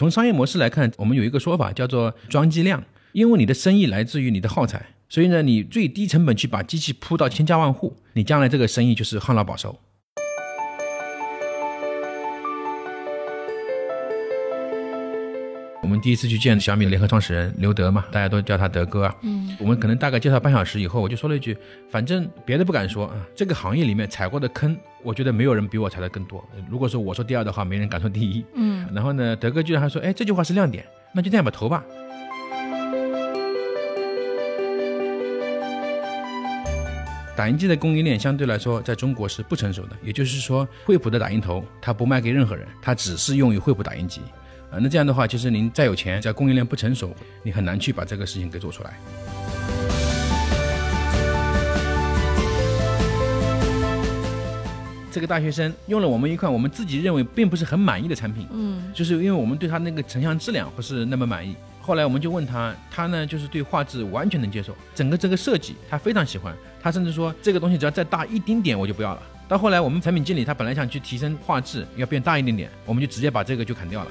[0.00, 9.78] 从商业模式来看，我们有一个说法叫做装机量，因为你的生意来自于你的耗材，所以呢，你最低成本去把机器铺到千家万户，你将来这个生意就是旱涝保收。
[16.00, 19.14] 们第一次去见小米联合创始人刘德嘛，大家都叫他德哥啊。
[19.20, 21.54] 嗯，我们可能大概介绍半小时以后，我就说了一句，
[21.90, 26.42] 反正别的不敢说啊，这个行业里面踩过的坑，我觉得没有人比我踩的更多。
[26.70, 28.42] 如果说我说第二的话，没人敢说第一。
[28.54, 31.84] 嗯，然后呢，德哥居然还说，哎，这句话是亮点，那就这样吧，投吧。
[37.36, 44.20] 打印机的供应链相对来说在中国是不成熟的，也就是说，惠普的打印头它不卖给任何人，它只是用于惠普打印机。
[44.70, 48.94] 啊，那这样的话，其实您再有钱，在供应链不成熟，你很难去把这个事情给做出来。
[55.10, 61.56] 这个大学生用了我们一款我们自己认为并不是很满意的产品，嗯，就是因为我们对他那个成像质量不是那么满意。
[61.80, 69.22] 后来我们就问他，他呢就是对画质完全能接受，整个这个设计他非常喜欢，他甚至说这个东西只要再大一丁点我就不要了。
[69.48, 74.10] 到后来我们产品经理他本来想去提升画质，要变大一点点，我们就直接把这个就砍掉了。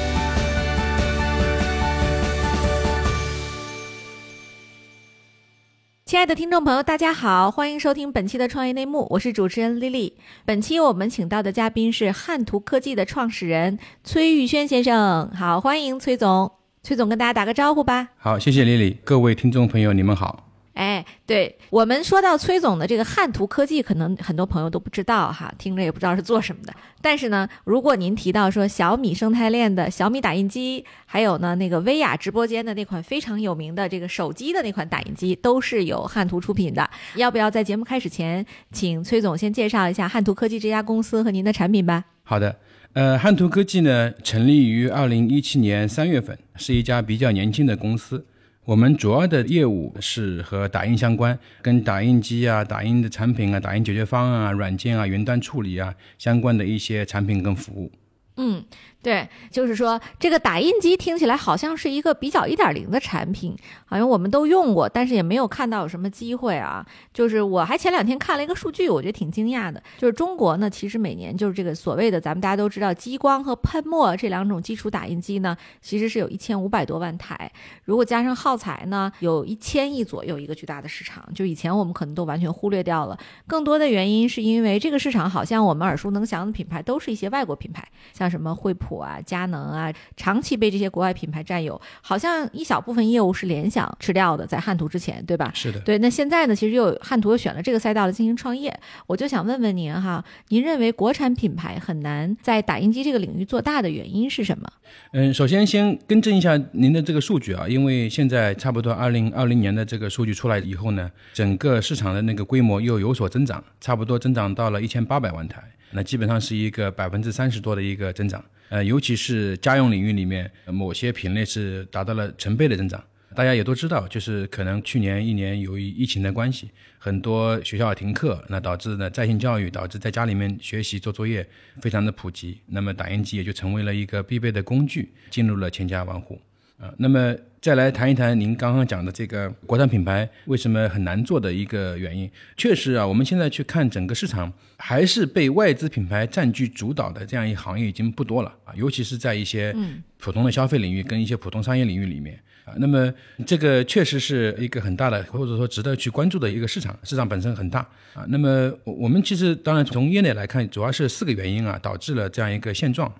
[6.11, 10.17] 亲爱的听众朋友，大家好，欢迎收听本期的创业内幕，我是主持人丽丽。
[10.43, 16.51] 本期我们请到的嘉宾是汉图科技的创始人崔玉轩先生，好，欢迎崔总。
[16.83, 18.09] 崔总跟大家打个招呼吧。
[18.17, 20.50] 好，谢谢丽丽，各位听众朋友，你们好。
[20.73, 26.73] 哎，对我们说到崔总的这个汉图科技，可能很多朋友都不知道哈，听着也不知道是做什么的。
[27.01, 36.89] 但是呢，如果您提到说小米生态链的小米打印机，还有呢那个薇娅直播间的那款非常有名的这个手机的那款打印机，都是由汉图出品的。
[37.15, 42.05] 要不要在节目开始前，请崔总先介绍一下汉图科技这家公司和您的产品吧？
[42.23, 42.55] 好的，
[42.93, 48.25] 呃，汉图科技呢成立于二零一七年三月份，是一家比较年轻的公司。
[48.65, 57.91] 我们主要的业务是和打印相关，跟打印机啊、打印的产品啊、打印解决方案啊、软件啊、云端处理啊相关的一些产品跟服务。
[58.37, 58.63] 嗯。
[59.03, 66.85] 对，就是说这个打印机听起来好像是一个比较一点零的产品，好像我们都用过，但是也没有看到有什么机会啊。
[67.11, 77.51] 就是我还前两天看了一个数据，我觉得挺惊讶的，就是中国呢，其实每年就是这个所谓的咱们大家都知道激光和喷墨这两种基础打印机呢，其实是有一千五百多万台，
[77.85, 81.27] 如果加上耗材呢，有一千亿左右一个巨大的市场。
[81.33, 83.17] 就以前我们可能都完全忽略掉了，
[83.47, 88.90] 更多的原因是因为这个市场好像我们耳熟能详的品牌都是一些外国品牌，像什么惠普。
[88.99, 95.51] 啊，佳能啊，长期被这些国外品牌占有，好像一小部分业务是联想吃掉的，在汉图之前，对吧？
[95.53, 95.79] 是的。
[95.81, 104.71] 对，那现在呢，其实又汉图又选了这个赛道来进行创业，我就想问问您哈，您认为国产品牌很难在打印机这个领域做大的原因是什么？
[105.13, 118.43] 嗯，首先先更正一下您的这个数据啊，因为现在差不多二零二零年的这个数据出来以后呢，整个市场的那个规模又有所增长，差不多增长到了一千八百万台，那基本上是一个百分之三十多的一个增长。
[118.69, 123.03] 呃，尤其是家用领域里面，某些品类是达到了成倍的增长。
[123.33, 131.47] 大家也都知道，就是可能去年一年由于疫情的关系，很多学校停课，那导致呢在线教育，导致在家里面学习做作业
[131.81, 132.59] 非常的普及。
[132.67, 136.41] 那么打印机也就成为了一个必备的工具，进入了千家万户。
[136.81, 142.27] 啊，那么再来谈一谈您刚刚讲的这个国产品牌为什么很难做的一个原因。
[142.57, 149.75] 确实啊，我们现在去看整个市场，还是被外资品牌占据主导的这样一行业已经不多了啊，尤其是在一些
[150.17, 152.73] 普通的消费领域跟一些普通商业领域里面啊。
[152.77, 153.13] 那么
[153.45, 157.81] 这个确实是一个很大的，或者说值得去关注的一个市场，市场本身很大
[158.15, 158.25] 啊。
[158.29, 163.13] 那么我们其实当然从业内来看，主要是四个原因啊，导致了这样一个现状。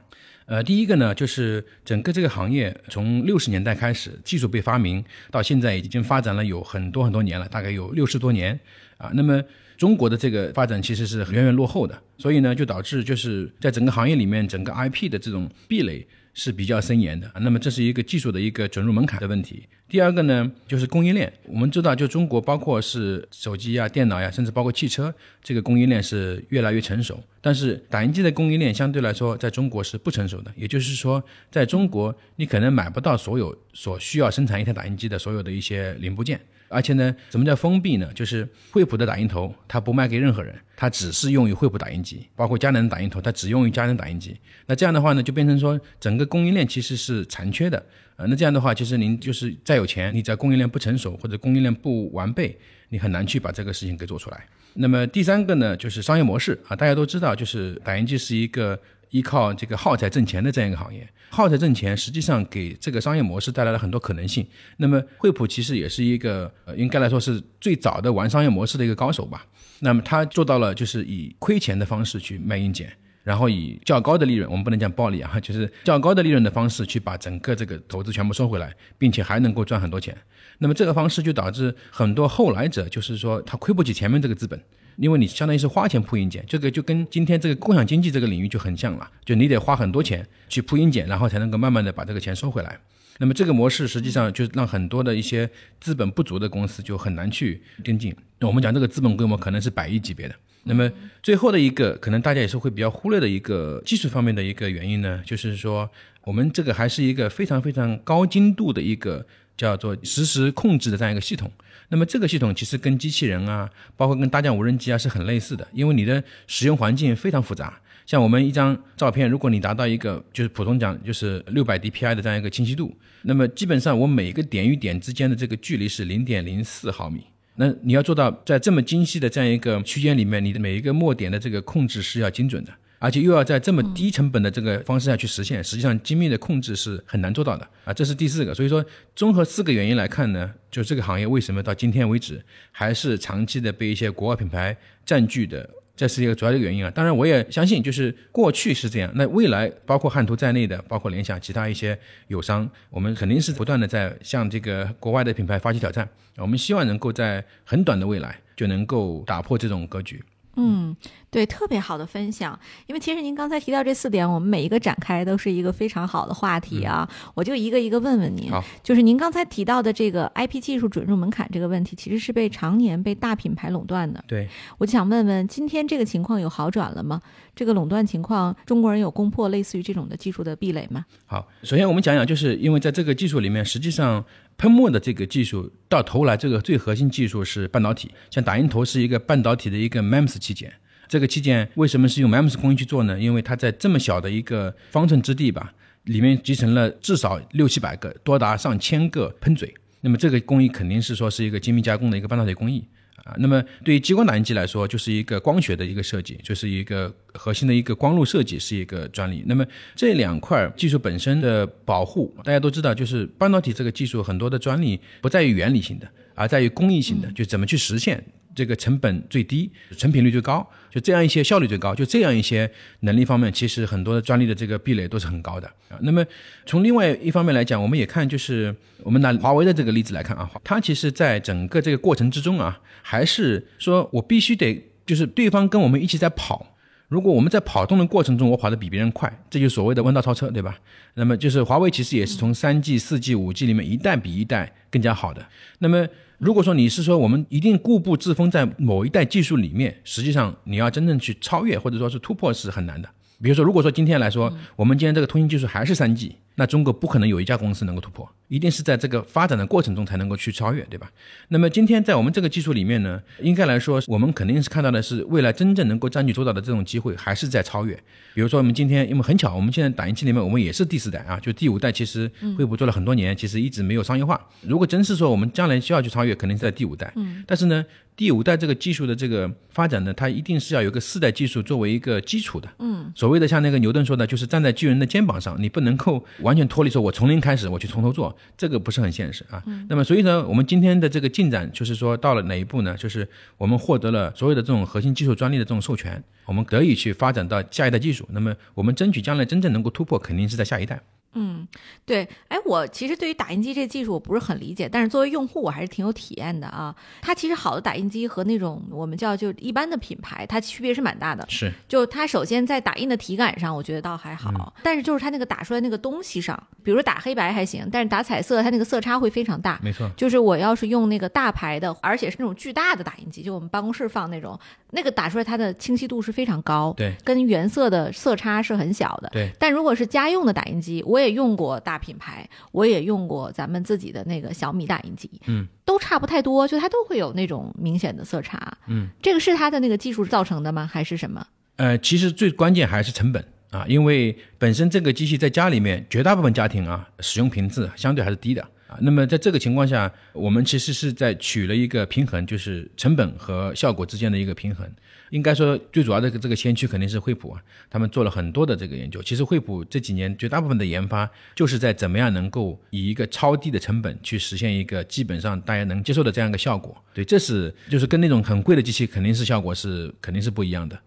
[0.52, 5.02] 呃，第一个呢，就是整个这个行业从六十年代开始，技术被发明
[5.32, 8.60] 到现在已经发展了有很多很多年了，大概有六十多年
[8.98, 9.10] 啊。
[9.14, 9.42] 那么
[9.78, 17.32] 中国的这个发展其实是远远落后的，所以呢，就导致就是在整个行业里面，整个 IP 的这种壁垒是比较森严的。
[17.42, 19.68] 那么这是一个技术的一个准入门槛的问题。
[19.88, 21.32] 第二个呢，就是供应链。
[21.44, 25.14] 我们知道，就中国包括是手机啊、电脑呀，甚至包括汽车，
[25.44, 27.22] 这个供应链是越来越成熟。
[27.42, 36.40] 但是打印机的供应链相对来说在中国是不成熟的，也就是说，在中国你可能买不到所有所需要生产一台打印机的所有的一些零部件。
[36.72, 38.10] 而且呢，什么叫封闭呢？
[38.14, 44.36] 就是惠普的打印头，它不卖给任何人，它只是用于惠普打印机，包括佳能打印头，它只用于佳能打印机。
[44.66, 47.84] 那这样的话呢，就变成说整个供应链其实是残缺的。
[48.16, 52.58] 呃，那这样的话，其实您就是再有钱，你在供应链不成熟或者供应链不完备，
[52.90, 54.46] 你很难去把这个事情给做出来。
[54.74, 58.80] 那么第三个呢，就是商业模式啊，大家都知道，就是打印机是一个
[59.12, 61.08] 依靠这个耗材挣钱的这样一个行业。
[61.30, 64.46] 耗材挣钱，实际上给这个商业模式带来了很多可能性。
[64.76, 69.46] 那么惠普其实也是一个，呃，应该来说是最早的玩商业模式的一个高手吧。
[69.80, 72.92] 那么他做到了，就是以亏钱的方式去卖硬件，
[73.24, 80.16] 然后以较高的利润，我们不能讲暴利啊， 就是较高的利润的方式去把整个这个投资全部收回来，并且还能够赚很多钱。
[80.58, 84.62] 那么这个方式就导致很多后来者，就是说他亏不起前面这个资本。
[84.98, 92.80] 因为你相当于是花钱铺硬件，这个就跟今天这个共享经济这个领域就很像了，就你得花很多钱去铺硬件，然后才能够慢慢的把这个钱收回来。
[93.18, 95.48] 那么这个模式实际上就让很多的一些
[95.80, 98.16] 资本不足的公司就很难去跟进。
[98.40, 100.36] 我们讲这个资本规模可能是百亿级别的。
[100.64, 100.92] 那么
[101.22, 105.90] 最后的一个可能大家也是会比较忽略的一个技术方面的一个原因呢，就是说
[106.24, 111.52] 我们这个还是一个非常非常高精度的一个叫做实时控制的这样一个系统。
[111.92, 117.78] 那么这个系统其实跟机器人啊，包括跟大疆无人机啊是很类似的，因为你的使用环境非常复杂。
[118.06, 127.26] 像我们一张照片，如果你达到一个就是普通讲就是六百 DPI 的这样一个清晰度，那么基本上我每一个点与点之间的这个距离是零点零四毫米。
[127.56, 132.72] 那你要做到在这么精细的这样一个区间里面，你的每一个墨点的这个控制是要精准的。
[133.02, 138.54] 而且又要在这么低成本的这个方式下去实现，实际上精密的控制是很难做到的啊，这是第四个。
[138.54, 142.40] 所以说，综合四个原因来看呢，就这个行业为什么到今天为止
[142.72, 146.92] 还是长期的被一些国外品牌占据的，这是一个主要的原因啊。
[146.92, 156.08] 当然，我也相信，就是过去是这样，那未来包括汉图在内的，包括联想其他一些友商，我们肯定是不断的在向这个国外的品牌发起挑战。
[156.38, 160.24] 我们希望能够在很短的未来就能够打破这种格局。
[160.56, 160.96] 嗯，
[161.30, 162.60] 对，特别好的分享。
[162.88, 167.10] 因为其实您刚才提到这四点，我们每一个展开都是一个非常好的话题啊。
[167.34, 168.52] 我就一个一个问问您，
[168.84, 174.24] 就是您刚才提到的这个 IP 技术准入门槛这个问题，其实是被常年被大品牌垄断的。
[174.28, 177.22] 对，我就想问问，今天这个情况有好转了吗？
[177.56, 181.06] 这个垄断情况，中国人有攻破类似于这种的技术的壁垒吗？
[181.26, 184.24] 好，首先我们讲讲，就是因为在这个技术里面，实际上。
[184.58, 188.12] 喷墨的这个技术到头来，这个最核心技术是半导体。
[188.30, 190.72] 像打印头是一个半导体的一个 MEMS 器件，
[191.08, 193.20] 这个器件为什么是用 MEMS 工艺去做呢？
[193.20, 199.74] 因为它在这么小的一个方寸之地吧，里面集成了至少六七百个，多达上千个喷嘴。
[200.02, 202.88] 那么这个工艺肯定是说是一个精密加工的一个半导体工艺。
[203.24, 209.44] 啊，那么对于激光打印机来说，就是一个光学的一个设计，就是一个核心的一个光路设计是一个专利。
[209.46, 209.66] 那么
[209.96, 218.24] 这两块技术本身的保护，大家都知道，就是半导体这个技术很多的专利不在于原理性的，而在于工艺性的，就怎么去实现。
[218.54, 222.70] 这个成本最低，成品率最高，就这样一些效率最高，就这样一些
[223.02, 225.98] 能力方面，其实很多的专利的这个壁垒都是很高的啊。
[226.02, 226.26] 那么
[226.66, 236.71] 从另外一方面来讲，我们也看，就是我们拿华为的这个例子来看啊，它其实在整个这个过程之中啊，还是说我必须得就是对方跟我们一起在跑。
[237.12, 240.80] 如果我们在跑动的过程中，我跑得比别人快，这就所谓的弯道超车，对吧？
[241.16, 245.46] 那么就是华为其实也是从三 G、四 G、五 G 里面一代比一代更加好的。
[245.80, 253.10] 那么如果说你是说我们一定固步自封在某一代技术里面，实际上你要真正去超越或者说是突破是很难的。
[253.42, 256.38] 比如说，如果说今天来说，我们今天这个通信技术还是三 G。
[256.56, 261.10] 那中国不可能有一家公司能够突破，一定是在这个发展的过程中才能够去超越，对吧？
[261.48, 267.96] 那么今天在我们这个技术里面呢，应该来说，我们肯定是看到的是未来真正能够占据主导的这种机会，还是在超越。
[268.34, 274.40] 比如说我们今天，因为很巧，我们现在打印机里面我们也是第四代啊，就第五代其实惠普做了很多年，其实一直没有商业化。
[274.62, 277.12] 如果真是说我们将来需要去超越，肯定是在第五代。
[277.16, 277.44] 嗯。
[277.48, 282.70] 但是呢，第五代这个技术的这个发展呢，它一定是要有个四代技术作为一个基础的。
[282.80, 283.12] 嗯。
[283.16, 286.24] 所谓的像那个牛顿说的，就是站在巨人的肩膀上，你不能够。
[286.44, 289.64] 完全脱离说，我从零开始，我去从头做，这个不是很现实啊。
[289.90, 292.96] 那么，所以呢，我们今天的这个进展，就是说到了哪一步呢？
[292.98, 298.28] 就是我们获得了所有的这种核心技术专利的这种授权，我们得以去发展到下一代技术。
[298.32, 301.02] 那么，我们争取将来真正能够突破，肯定是在下一代。
[301.34, 301.68] 嗯，
[302.06, 306.94] 对，哎，我其实对于打印机这技术我不是很理解，但是作为用户我还是挺有体验的啊。
[307.22, 311.46] 它其实好的打印机和那种我们叫就一般的品牌，它区别是蛮大的。
[311.50, 319.80] 是，就它首先在打印的体感上，我觉得倒还好，但是就是它那个打出来那个东西上，比如打黑白还行，但是打彩色它那个色差会非常大。
[319.82, 324.60] 没错，就是我要是用那个大牌的，而且是那种巨大的打印机，就我们办公室放那种，
[324.92, 329.30] 那个打出来它的清晰度是非常高，对，跟原色的色差是很小的。
[329.32, 340.90] 对，但如果是家用的打印机，我也用过大品牌，我也用过咱们自己的那个小米打印机，嗯，都差不太多，就它都会有那种明显的色差，嗯，这个是它的那个技术造成的吗？
[340.92, 341.46] 还是什么？
[341.78, 348.98] 呃，其实最关键还是成本啊，因为本身这个机器在家里面，绝大部分家庭啊使用频次相对还是低的啊。
[349.02, 354.88] 那么在这个情况下，我们其实是在取了一个平衡，就是成本和效果之间的一个平衡。
[355.30, 359.24] 应该说，最主要的这个先驱肯定是惠普啊，他们做了很多的这个研究。
[359.24, 367.02] 其实惠普这几年绝大部分的研发，就是在怎么样能够以一个超低的成本去实现一个基本上大家能接受的这样一个效果。
[367.14, 371.00] 对，这是就是跟那种很贵的机器肯定是效果是肯定是不一样的。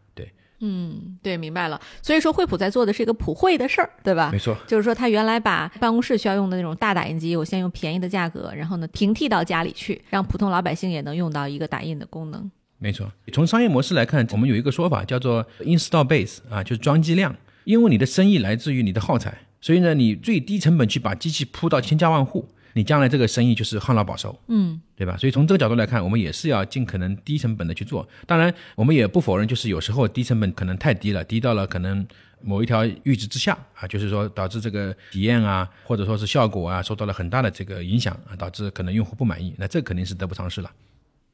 [0.59, 1.81] 对，嗯，对，明白了。
[2.03, 4.31] 所以说，惠普在做的是一个普惠的事儿，对吧？
[4.33, 4.57] 没错。
[4.67, 12.51] 就是说，他原来把办公室需要用的那种大打印机，我先用便宜的价格，然后呢平替到家里去，让普通老百姓也能用到一个打印的功能。
[12.79, 17.35] 没错，从商业模式来看，我们有一个说法叫做 install base 啊，就是装机量。
[17.65, 25.17] 因为你的生意来自于你的耗材，所以呢，你最低成本去把机器铺到千家万户，你将来这个生意就是旱涝保收，嗯，对吧？
[25.17, 28.07] 所以从这个角度来看，我们也是要尽可能低成本的去做。
[28.27, 32.07] 当然，我们也不否认，就是有时候低成本可能太低了，低到了可能
[32.43, 40.71] 某一条阈值之下啊，就是说导致这个体验啊，或者说是效果啊，受到了很大的这个影响啊，导致可能用户不满意，那这肯定是得不偿失了。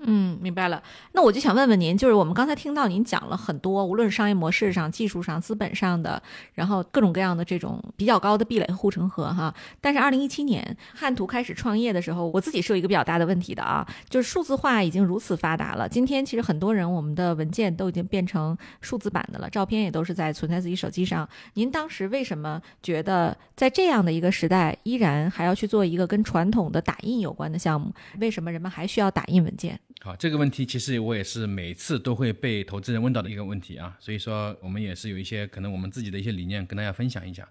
[0.02, 0.82] 嗯，明白了。
[1.12, 6.22] 那我就想问问您，就是我们刚才听到您讲了很多，无论是商业模式上、技术上、资本上的，
[6.54, 9.54] 然后各种各样的这种比较高的壁垒和护城河哈。
[9.80, 21.28] 但是二零一七年汉图开始创业的时候，我自己是有一个比较大的问题的啊，就是数字化已经如此发达了，今天其实很多人我们的文件都已经变成数字版的了，照片也都是在存在自己手机上。
[21.54, 27.92] 您当时为什么觉得在这样的一个时代，依然还要去做一个跟传统的打印有关的项目？
[28.18, 29.78] 为什么人们还需要打印文件？
[30.02, 37.46] 好，这个问题其实我也是每次都会被投资人问到的一个问题啊，所以说我们也是有一些可能我们自己的一些理念跟大家分享一下。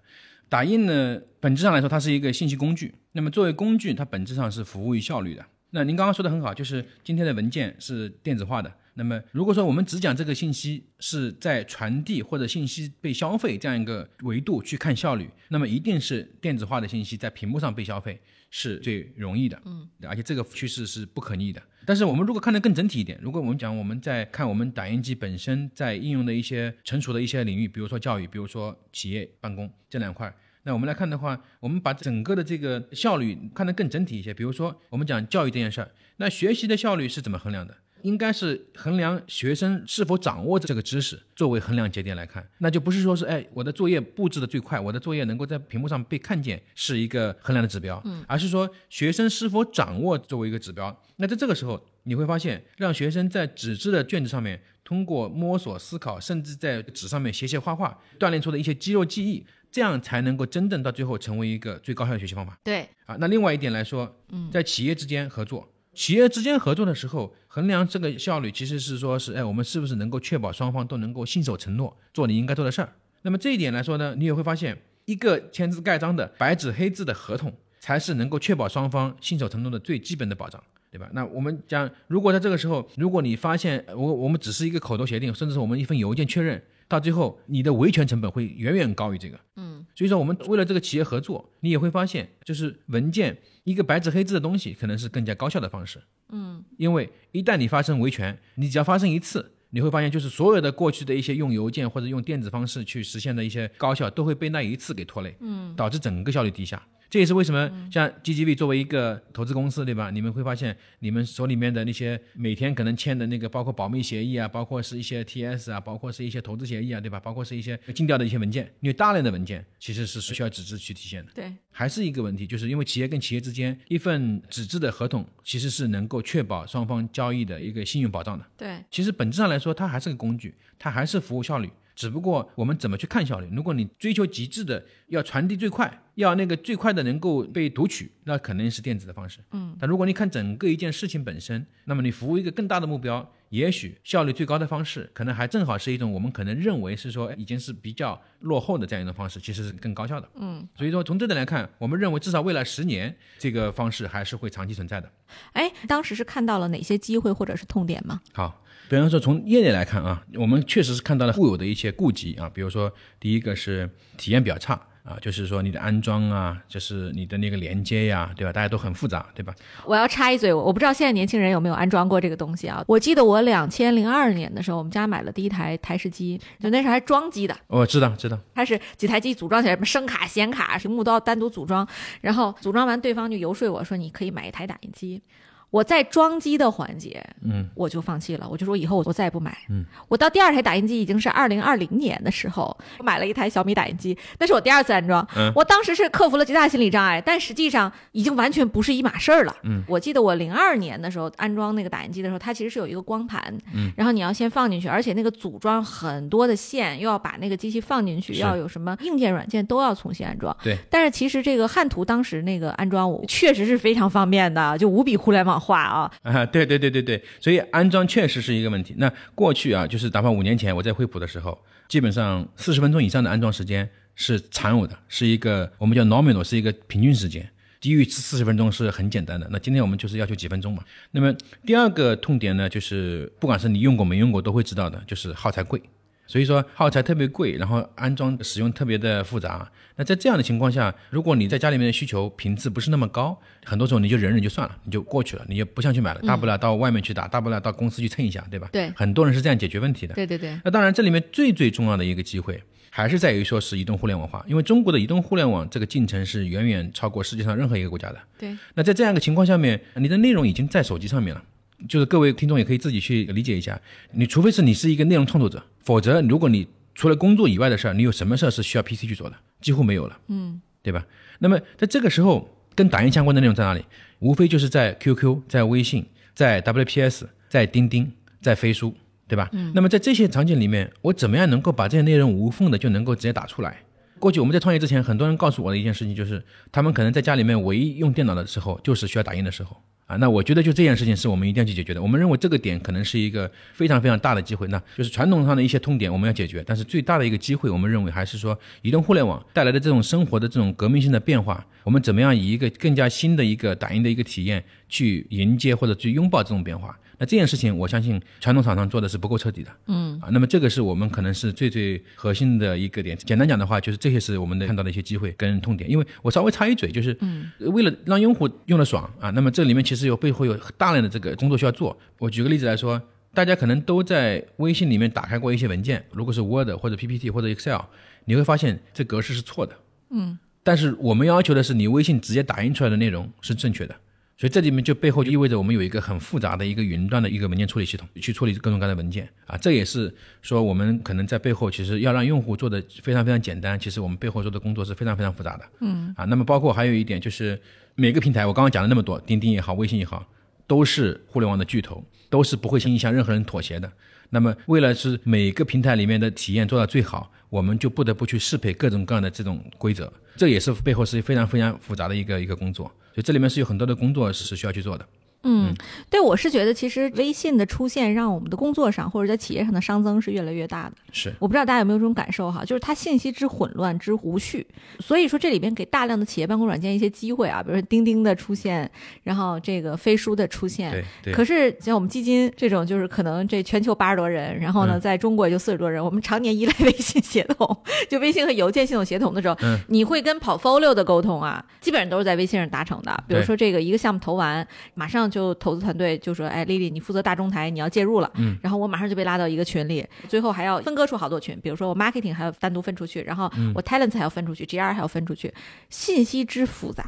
[0.48, 5.46] 打印呢，本质上来说它是一个信息工具，那么作为工具，它本质上是服务于效率的。
[5.70, 8.72] 那您刚刚说的很好，就是今天的文件是电子化的。
[8.94, 21.62] 那么如果说我们只讲这个信息是在传递或者信息被消费这样一个维度去看效率，那么一定是电子化的信息在屏幕上被消费是最容易的，嗯，而且这个趋势是不可逆的。
[21.86, 30.32] 但是我们如果看得更整体一点，如果我们讲我们在看我们打印机本身在应用的一些成熟的一些领域，比如说教育，比如说企业办公这两块。
[30.62, 34.34] 那我们来看的话，我们把整个的这个效率看得更整体一些。
[34.34, 37.74] 比如说，我们讲教育这件事儿，那学习的效率是怎么衡量的？
[38.02, 50.94] 应该是衡量学生是否掌握这个知识作为衡量节点来看，那就不是说是哎我的作业布置的最快，我的作业能够在屏幕上被看见是一个衡量的指标，嗯，而是说学生是否掌握作为一个指标。
[51.16, 59.46] 那在这个时候，你会发现让学生在纸质的卷子上面通过摸索、思考，甚至在纸上面写写画画，锻炼出的一些肌肉记忆。
[59.72, 62.58] 这样才能够真正到最后成为一个最高效的学习方法。
[62.64, 72.92] 对啊，那另外一点来说，嗯，在企业之间合作，企业之间合作的时候，衡量这个效率，其实是说是，哎，我们是不是能够确保双方都能够信守承诺，做你应该做的事儿。
[73.22, 81.10] 那么这一点来说呢，你也会发现，一个签字盖章的白纸黑字的合同，才是能够确保双方信守承诺的最基本的保障，对吧？
[81.12, 86.62] 那我们讲，如果在这个时候，如果你发现我我们只是一个口头协定，甚至是我们一份邮件确认。
[86.86, 89.38] 到最后，你的维权成本会远远高于这个。
[89.54, 96.02] 嗯，所以说我们为了这个企业合作，你也会发现，就是文件一个白纸黑字的东西，可能是更加高效的方式。
[96.30, 105.36] 嗯，因为一旦你发生维权，你只要发生一次，你会发现，就是所有的过去的一些用邮件或者用电子方式去实现的一些高效，都会被那一次给拖累。
[105.40, 106.80] 嗯，导致整个效率低下。
[107.10, 110.10] 这也是为什么像 GGV 作为一个投资公司，对吧？
[110.10, 117.18] 你们会发现，你们手里面的那些每天可能签的那个，包括保密协议啊，包括是一些 TS 啊，包括是一些投资协议啊，对吧？
[117.18, 121.32] 包括是一些尽调的一些文件，因为大量的文件其实是需要纸质去体现的。
[121.34, 128.46] 对，还是一个问题，就是因为企业跟企业之间一份纸质的合同，其实是能够确保双方交易的一个信用保障的。
[128.56, 131.68] 对，其实本质上来说，它还是个工具，它还是服务效率。
[132.00, 133.48] 只不过我们怎么去看效率？
[133.52, 139.40] 如果你追求极致的，要传递最快，要那个最快的能够被读取，那肯定是电子的方式。
[139.50, 150.26] 嗯，但如果你看整个一件事情本身，那么你服务一个更大的目标，也许效率最高的方式，可能还正好是一种我们可能认为是说已经是比较落后的这样一种方式，其实是更高效的。
[150.36, 155.12] 嗯，所以说从这点来看，我们认为至少未来十年这个方式还是会长期存在的。
[155.52, 158.22] 哎，当时是看到了哪些机会或者是痛点吗？
[158.32, 164.78] 好，比方说从业内来看啊，我们确实是看到了固有的一些顾忌啊，比如说第一个是体验比较差。
[165.02, 168.52] 啊，就是说你的安装啊，就是你的那个连接呀，对吧？
[168.52, 169.52] 大家都很复杂，对吧？
[169.86, 172.84] 我要插一嘴，我不知道现在年轻人有没有安装过这个东西啊？
[172.86, 177.56] 我记得我两千零二年的时候，我们家买了第一台台式机，就那时候还装机的。
[177.68, 178.38] 我知道，知道。
[178.54, 181.88] 它是几台机组装起来，什么声卡、显卡、屏幕都要单独组装，
[182.20, 185.22] 然后组装完，对方就游说我说你可以买一台打印机。
[185.70, 203.40] 我在装机的环节，嗯，我就放弃了，我就说以后我我再也不买，嗯，我到第二台打印机已经是二零二零年的时候，我买了一台小米打印机，那是我第二次安装，嗯，我当时是克服了极大心理障碍，但实际上已经完全不是一码事儿了，嗯，我记得我零二年的时候安装那个打印机的时候，它其实是有一个光盘，
[203.72, 216.10] 嗯，然后你要先放进去，而且那个组装很多的线，又要把那个机器放进去，要有什么硬件软件都要重新安装，对，但是其实这个汉图当时那个安装我确实是非常方便的，就无比互联网化啊。
[216.22, 218.94] 啊，对对对对对，所以安装确实是一个问题。
[218.96, 221.56] 那过去啊，就是哪怕五年前我在惠普的时候，
[221.88, 227.48] 基本上四十分钟以上的安装时间是常有的，是一个我们叫 nominal，是一个平均时间，
[227.80, 229.46] 低于四十分钟是很简单的。
[229.50, 230.82] 那今天我们就是要求几分钟嘛。
[231.10, 231.34] 那么
[231.66, 235.82] 第二个痛点呢，就是不管是你用过没用过，都会知道的，就是耗材贵。
[236.30, 239.68] 所以说耗材特别贵，然后安装使用特别的复杂。
[239.96, 248.68] 那在这样的情况下，如果你在家里面的需求频次不是那么高，很多时候你就忍忍就算了，你就过去了，你就不想去买了，大不了到外面去打，大不了到公司去蹭一下，对吧？
[248.70, 250.14] 对，很多人是这样解决问题的。
[250.14, 250.56] 对对对。
[250.64, 258.18] 那当然，这里面最最重要的一个机会，还是在于说是移动互联网化，因为中国的移动互联网这个进程是远远超过世界上任何一个国家的。
[258.38, 258.56] 对。
[258.74, 261.42] 那在这样一个情况下面，你的内容已经在手机上面了。
[261.88, 263.80] 就是各位听众也可以自己去理解一下，
[264.12, 269.36] 你除非是你是一个内容创作者，否则如果你除了工作以外的事儿，你有什么事儿是需要 PC 去做的？
[269.60, 271.04] 几乎没有了，嗯，对吧？
[271.38, 273.84] 那么在这个时候，跟打印相关的内容在哪里？
[274.20, 278.10] 无非就是在 QQ、在微信、在 WPS、在钉钉、
[278.40, 278.94] 在飞书，
[279.26, 279.48] 对吧？
[279.52, 279.72] 嗯。
[279.74, 283.78] 那么在这些场景里面，我怎么样能够把这些内容无缝的就能够直接打出来？
[284.18, 289.74] 过去我们在创业之前，很多人告诉我的一件事情就是，他们可能在家里面唯一用电脑的时候，就是需要打印的时候。
[290.10, 292.02] 啊，那我觉得就这件事情是我们一定要去解决的。
[292.02, 306.98] 我们认为这个点可能是一个非常非常大的机会，那就是传统上的一些痛点我们要解决，但是最大的一个机会，我们认为还是说移动互联网带来的这种生活的这种革命性的变化，我们怎么样以一个更加新的一个打印的一个体验去迎接或者去拥抱这种变化。
[307.20, 309.70] 那这件事情，我相信传统厂商做的是不够彻底的。
[309.88, 313.14] 嗯啊，那么这个是我们可能是最最核心的一个点。
[313.18, 315.88] 简单讲的话，就是这些是我们的看到的一些机会跟痛点。
[315.90, 317.14] 因为我稍微插一嘴，就是
[317.58, 321.94] 为了让用户用的爽啊，那么这里面其实有背后有大量的这个工作需要做。
[322.18, 322.98] 我举个例子来说，
[323.34, 327.82] 大家可能都在微信里面打开过一些文件，如果是 Word 或者 PPT 或者 Excel，
[328.24, 329.76] 你会发现这格式是错的。
[330.08, 333.94] 嗯，但是我们要求的是你微信直接打印出来的内容是正确的。
[334.40, 339.54] 所以这里面就背后就意味着我们有一个很复杂的一个云端的一个文件处理系统，去处理各种各样的文件啊。
[339.58, 345.64] 这也是说我们可能在背后其实要让用户做的非常非常简单，其实我们背后做的工作是非常非常复杂的。
[345.80, 347.60] 嗯啊，那么包括还有一点就是
[347.96, 350.26] 每个平台，我刚刚讲了那么多，钉钉也好，微信也好，
[350.66, 353.92] 都是互联网的巨头，都是不会轻易向任何人妥协的。
[354.30, 362.90] 那么为了是每个平台里面的体验做到最好，我们就不得不去适配各种各样的这种规则，这也是背后是非常非常复杂的一个一个工作。
[363.22, 365.06] 这里面是有很多的工作是需要去做的。
[365.42, 365.74] 嗯，
[366.10, 370.92] 对，我是觉得其实微信的出现让我们的工作上或者在企业上的熵增是越来越大的。
[371.12, 374.66] 是，我不知道大家有没有这种感受哈，就是它信息之混乱之无序，
[374.98, 378.88] 所以说这里边给大量的企业办公软件一些机会啊，比如说钉钉的出现，
[379.22, 380.90] 然后这个飞书的出现。
[380.90, 381.32] 对对。
[381.32, 387.76] 可是像我们基金这种，就是可能这全球八十多人，然后呢在中国也就四十多人，我们常年依赖微信协同，
[388.08, 389.56] 就微信和邮件系统协同的时候，
[389.88, 393.24] 你会跟 portfolio 的沟通啊，基本上都是在微信上达成的。
[393.26, 396.18] 比如说这个一个项目投完，马上就投资团队。
[396.18, 405.52] 就说哎，丽丽，你负责大中台，你要介入了，嗯，然后我马上就被拉到一个群里，最后还要分割出好多群，比如说我 marketing 还要单独分出去，然后我 talents 还要分出去，GR 还要分出去，
[405.88, 407.04] 信息之复杂。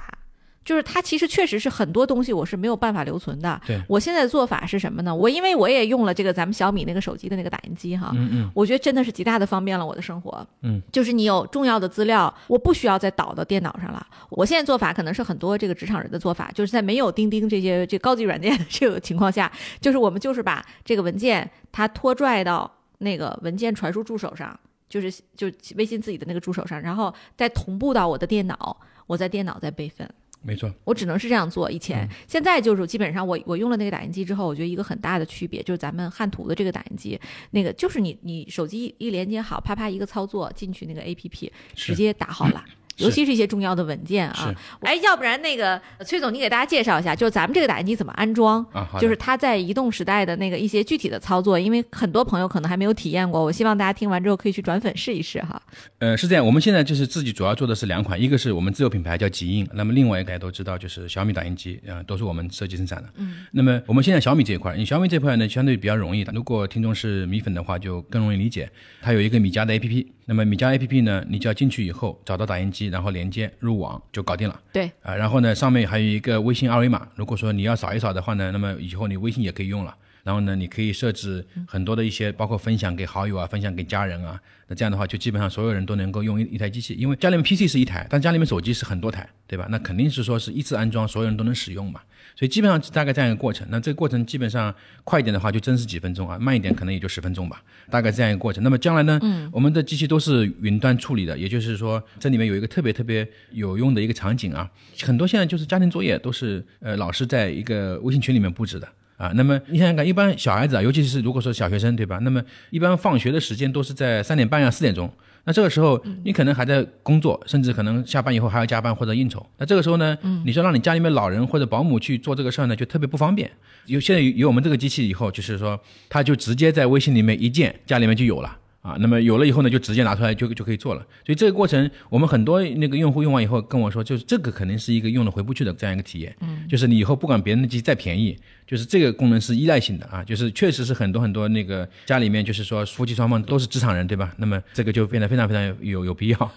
[0.64, 3.60] 就是它其实确实是很多东西我是没有办法留存的。
[3.66, 5.14] 对，我现在的做法是什么呢？
[5.14, 10.46] 我因为我也用了这个咱们小米那个手机的那个打印机哈，嗯嗯，我觉得真的是极大的方便了我的生活。
[10.60, 14.06] 嗯，就是你有重要的资料，我不需要再导到电脑上了。
[14.30, 30.08] 我现在做法可能是很多这个职场人的做法，就是在没有钉钉这些这高级软件的这个情况下，就是我们就是把这个文件它拖拽到那个文件传输助手上，就是就微信自己的那个助手上，然后再同步到我的电脑，我在电脑再备份。
[30.42, 31.70] 没错，我只能是这样做。
[31.70, 37.20] 以前，现在就是基本上我我用了那个打印机之后，我觉得一个很大的区别就是咱们汉图的这个打印机，
[37.52, 42.64] 那个就是你你手机一连接好，啪啪一个操作进去那个 A P P 直接打好了。
[42.98, 48.88] 尤其是一些重要的文件啊，哎，要不然那个崔总，你给大家介绍一下，就是咱们这个打印机怎么安装啊？
[49.00, 55.60] 就是它在移动时代的那个一些具体的操作，因为很多朋友可能还没有体验过，我希望大家听完之后可以去转粉试一试哈。
[55.98, 63.08] 呃，是这样，我们现在就是自己主要做的是两款，一个是我们自有品牌叫极印，那么另外一个大家都知道就是小米打印机啊，都是我们设计生产的。
[63.16, 70.06] 嗯，那么我们现在小米这一块，你小米这块呢相对比较容易的，如果听众是米粉的话，就更容易理解，它有一个米家的 APP。
[70.24, 71.24] 那么米家 A P P 呢？
[71.28, 74.60] 你只要进去以后找到打印机，然后连接入网就搞定了。
[74.72, 79.94] 对啊，然后呢，上面还有一个微信二维码，如果说你要扫一扫的话呢，那么以后你微信也可以用了。
[80.24, 84.40] 然后呢，你可以设置很多的一些，包括分享给好友啊，分享给家人啊。
[84.68, 89.66] 那这样的话，就基本上所有人都能够用一一台机器，因为家里面 PC 是一台，但家里面手机是很多台，对吧？
[89.68, 92.00] 那肯定是说是一次安装，所有人都能使用嘛。
[92.36, 93.66] 所以基本上大概这样一个过程。
[93.70, 98.62] 那这个过程基本上快一点的话就真是几分钟啊，慢一点可能也就十分钟吧，大概这样一个过程。
[98.64, 104.70] 那么将来呢，嗯，我们的机器都是云端处理的，也就是说这里面有一个特别特别有用的一个场景啊，
[105.02, 108.88] 很多现在就是家庭作业都是呃老师在一个微信群里面布置的。
[109.18, 112.18] 啊，那么你想想看，一般小孩子啊，尤其是如果说小学生，对吧？
[112.22, 115.08] 那么一般放学的时间都是在三点半呀、四点钟。
[115.44, 119.44] 那这个时候你可能还在工作，甚至可能下班以后还要加班或者应酬。
[119.58, 123.50] 那这个时候呢，你说让你家里面老人或者保姆去做这个事儿呢，就特别不方便。
[123.86, 128.58] 有现在有我们这个机器以后，就是说，他就直接在微信里面一键，家里面就有了。
[128.82, 131.00] 啊，那么有了以后呢，就直接拿出来就就可以做了。
[131.24, 136.34] 所以这个过程，我们很多那个用户用完以后跟我说，就是这个肯定是一个用了回不去的这样一个体验。
[136.40, 144.32] 嗯，就是你以后不管别人的机再便宜，就是这个功能是依赖性的啊，就是确实是很多很多那个家里面就是说夫妻双方都是职场人，对吧？
[144.38, 146.52] 那么这个就变得非常非常有有必要。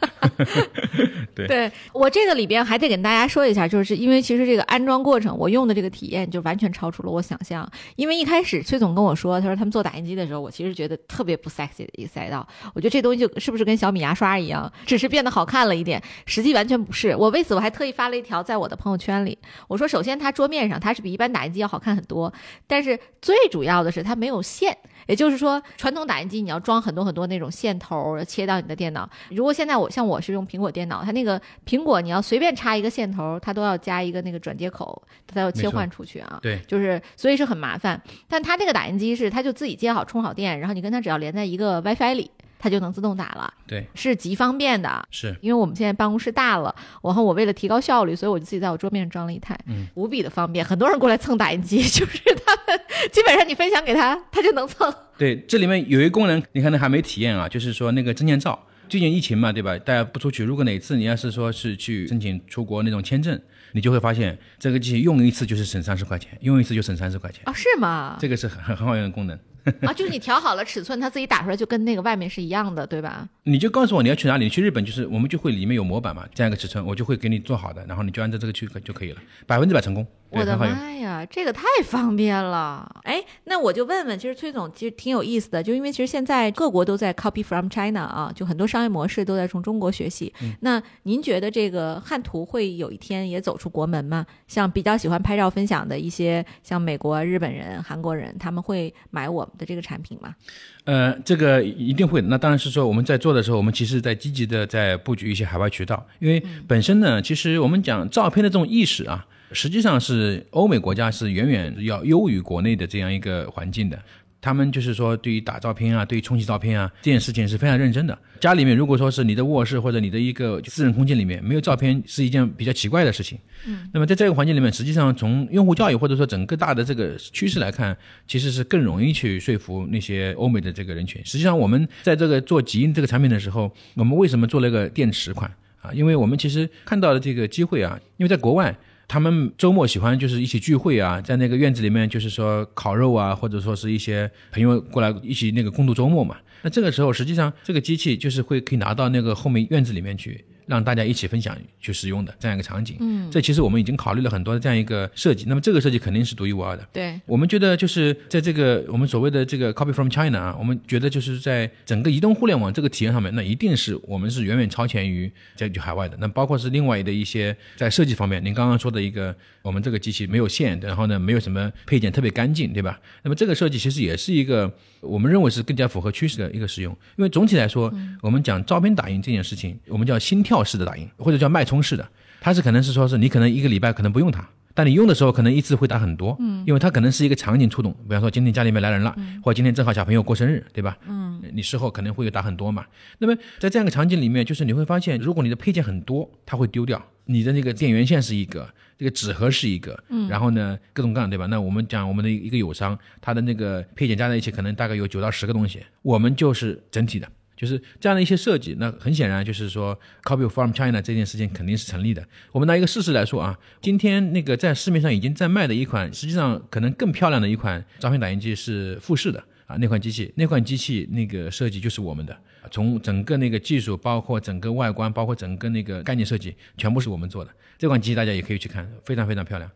[1.35, 7.69] 对，对我这个里边还得跟大家说一下，就是因为其实这个安装过程，我用的这个体验就完全超出了我想象。
[7.97, 12.15] 因为一开始崔总跟我说，他说他们做打印机的时候，我其实觉得特别不 sexy 的一个。
[12.15, 17.13] 赛道，我觉得这东西就是不是跟小米牙刷一样，只是变得好看了一点，实际完全不是。
[17.13, 19.37] 我为此我还特意发了一条在我的朋友圈里，
[19.67, 22.33] 我说首先它桌面上它是比一般打印机要好看很多，
[22.65, 38.01] 但是最主要的是它没有线，也就是说传统打印机你要装很多很多那种线头切到你的电脑，如果现在我像我是用苹果电脑，它那个苹果你要随便插一个线头，它都要加一个那个转接口，它要切换出去啊，对，就是所以是很麻烦。
[38.27, 42.15] 但它这个打印机是它就自己接好充好电，然后你跟它只要连在一个 WiFi。
[42.15, 45.05] 里，它就能自动打了，对，是极方便的。
[45.11, 50.65] 是因为我们现在办公室大了，然后我为了提高效率，所以我就自己在我桌面上装了一台，嗯，无比的方便。
[50.65, 52.79] 很多人过来蹭打印机， 就是他们
[53.11, 54.93] 基本上你分享给他， 他就能蹭。
[55.17, 58.67] 对，这里面有一个功能，你可能还没体验啊，就是说那个证件照。
[58.87, 59.75] 最近疫情嘛，对吧？
[59.79, 63.39] 大家不出去，如果哪次你要是说是去申请出国那种签证，
[63.71, 67.53] 你就会发现这个机器用一次就是省三十块钱，用一次就省三十块钱哦？
[67.53, 68.15] 是吗？
[68.19, 69.37] 这个是很很很好用的功能。
[69.81, 73.27] 啊，就是你调好了尺寸，它自己打出来就跟那个外面是一样的，对吧？
[73.43, 80.05] 你就告诉我你要去哪里，你去日本就是我们就会里面有模板嘛，这样一个尺寸，我就会给你做好的，然后你就按照这个去就可以了，百分之百成功。
[80.31, 82.99] 我的妈呀，这个太方便了！
[83.03, 90.33] 哎，那我就问问，其实崔总其实挺有意思的，就因为其实现在各国都在 copy from China 啊，就很多商业模式都在从中国学习。
[90.59, 94.25] 那您觉得这个汉图会有一天也走出国门吗？
[94.47, 100.35] 像比较喜欢拍照分享的一些，像美国、日本人、韩国人，他们会买我们的这个产品吗？
[100.83, 102.21] 呃，这个一定会。
[102.21, 109.25] 那当然是说我们在做的时候，我们其实在积极的在布局一些海外渠道，因为本身呢，其实我们讲照片的这种意识啊。
[109.51, 113.97] 实际上是欧美国家是远远要优于国内的这样一个环境的，
[114.45, 118.15] 他们就是说对于打照片啊，对于冲洗照片啊这件事情是非常认真的。
[118.39, 123.39] 家里面如果说是你的卧室或者你的一个私人空间里面没有照片，是一件比较奇怪的事情。
[123.65, 131.19] 嗯，那么在这个环境里面，实际上从用户教育或者说整个大的这个趋势来看，其实是更容易去说服那些欧美的这个人群。
[131.25, 135.91] 实际上我们在这个做极印这个产品的时候，我们为什么做了一个电池款啊？
[135.91, 138.77] 因为我们其实看到的这个机会啊，因为在国外。
[139.07, 146.37] 他们周末喜欢就是一起聚会啊，在那个院子里面，就是说烤肉啊，或者说是一些朋友过来一起那个共度周末嘛。
[146.63, 150.43] 那这个时候，实际上这个机器就是会可以拿到那个后面院子里面去。
[150.65, 155.45] 让大家一起分享去使用的这样一个场景，嗯，这其实我们已经考虑了很多的这样一个设计。
[155.47, 156.87] 那么这个设计肯定是独一无二的。
[156.91, 166.17] 对，我们觉得就是在这个我们所谓的这个 copy from China 啊，我们觉得就是在整个移动互联网这个体验上面，那一定是我们是远远超前于在海外的。
[166.19, 172.99] 那包括是另外的一些在设计方面，您刚刚说的一个，我们这个机器没有线，然后呢没有什么配件，特别干净，对吧？
[173.23, 176.91] 那么这个设计其实也是一个我们认为是更加符合趋势的一个使用。
[177.17, 181.35] 因为总体来说，我们讲照片打印这件事情，我们叫心跳式的打印或者。
[181.37, 189.13] 叫脉冲式的，它是可能是说是你可能一个礼拜可能不用它，但你用的时候可能一次会打很多，嗯，因为它可能是一个场景触动，比方说今天家里面来人了，
[189.43, 190.97] 或者今天正好小朋友过生日，对吧？
[191.07, 192.85] 嗯，你事后可能会有打很多嘛。
[193.17, 197.05] 那么在这样一个场景里面，就是你会发现，如果你的配件很多，它会丢掉。
[197.25, 201.47] 你的那个电源线是一个，这个纸盒是一个，嗯，然后呢各种各样，对吧？
[201.47, 207.27] 那我们讲我们的一个友商，它的那个配件加在一起，可能大概有九到十个东西，我们就是整体的。
[207.55, 212.25] 就是这样的一些设计，那很显然就是说，copy from China 这件事情肯定是成立的。
[212.51, 222.37] 我们拿一个事实来说啊，今天那个在市面上已经在卖的一款，实际上可能更漂亮的一款照片打印机是富士的啊，那款机器，那款机器那个设计就是我们的，
[222.69, 227.51] 从整个那个技术，包括整个外观，包括整个那个概念设计，全部是我们做的。
[227.77, 229.71] 这款机器大家也可以去看，非常非常漂亮。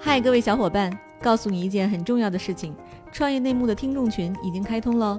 [0.00, 2.74] 嗨，各位小伙伴，告诉你一件很重要的事情，
[3.12, 5.18] 创业内幕的听众群已经开通喽。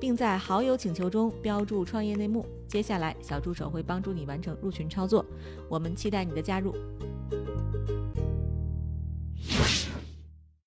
[0.00, 2.44] 并在好友请求中标注“创业内幕”。
[2.68, 5.24] 接下来，小助手会帮助你完成入群操作。
[5.68, 6.74] 我们期待你的加入。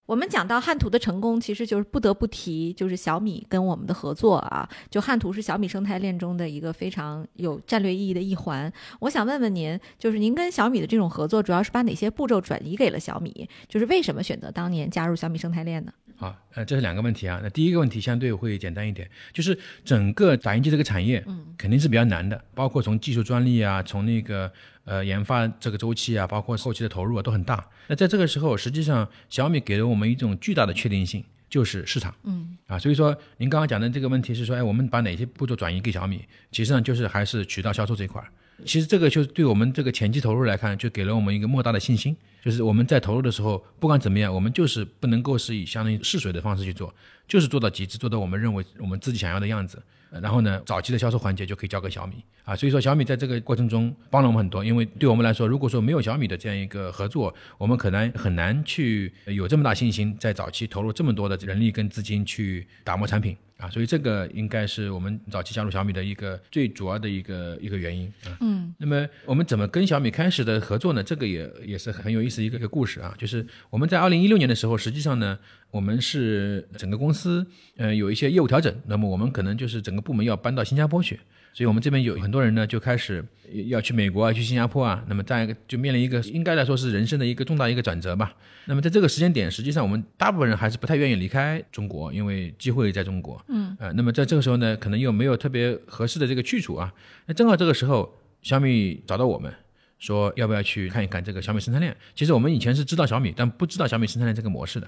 [0.09, 4.67] 我们讲到汉图的成功，其实就是不得不提，就是小米跟我们的合作啊。
[4.89, 8.73] 就汉图是小米生态链中的一个非常有战略意义的一环。
[9.01, 13.47] 我想问问您，就是您跟小米的这种合作，主要是把哪些步骤转移给了小米？
[13.67, 15.93] 就是为什么选择当年加入小米生态链呢？
[16.17, 17.39] 好，呃，这是两个问题啊。
[17.43, 24.51] 那第一个问题相对会简单一点，就是整个打印机这个产业，嗯，肯定是比较难的，包括从技术专利啊，从那个
[24.85, 27.63] 呃研发这个周期啊，包括后期的投入啊，都很大。
[27.87, 36.23] 那在这个时候，实际上小米给了我们一种巨大的确定性，就是市场，嗯，啊，所以说您刚刚讲的这个问题是说，哎，我们把哪些步骤转移给小米？
[36.51, 38.23] 其实上就是还是渠道销售这一块。
[38.65, 42.15] 其实这个就是对我们这个前期投入来看，就给了我们一个莫大的信心。
[42.43, 46.93] 就是我们在投入的时候，不管怎么样，我们就是不能够是以相当于试水的方式去做，
[47.27, 49.81] 就是做到极致，做到我们认为我们自己想要的样子。
[50.09, 52.55] 然后呢，早期的销售环节就可以交给小米啊。
[52.55, 54.65] 所以说，小米在这个过程中帮了我们很多。
[54.65, 63.37] 因为对我们来说，如果说没有小米的这样一个合作，我们可能很难去有这么大信心，在早期投入这么多的人力跟资金去打磨产品。
[63.59, 68.37] 啊，所以这个应该是我们早期加入小米的一个最主要的一个一个原因啊。
[68.39, 71.03] 嗯，那么我们怎么跟小米开始的合作呢？
[71.03, 73.13] 这个也也是很有意思一个一个故事啊。
[73.17, 75.37] 就是我们在二零一六年的时候，实际上呢，
[75.71, 77.45] 我们是整个公司
[77.75, 81.19] 呃有一些业务调整，那么我们可能就是整个部门要搬到新加坡去。
[81.51, 83.23] 所以，我们这边有很多人呢，就开始
[83.67, 85.03] 要去美国啊，去新加坡啊。
[85.07, 88.33] 那么，这样一个就面临一个应该来说是人生的一个重大一个转折吧。
[88.65, 93.43] 那么，在这个时间点，实际上我们大部分人还是不太愿意离开中国，因为机会在中国。
[93.49, 93.75] 嗯。
[93.79, 96.93] 呃，那么在这个时候呢，可能又没有特别合适的这个去处啊。
[97.25, 99.51] 那正好这个时候，小米找到我们，
[99.97, 101.95] 说要不要去看一看这个小米生态链。
[102.15, 104.87] 其实我们以前是知道小米，但不知道小米生态链这个模式的。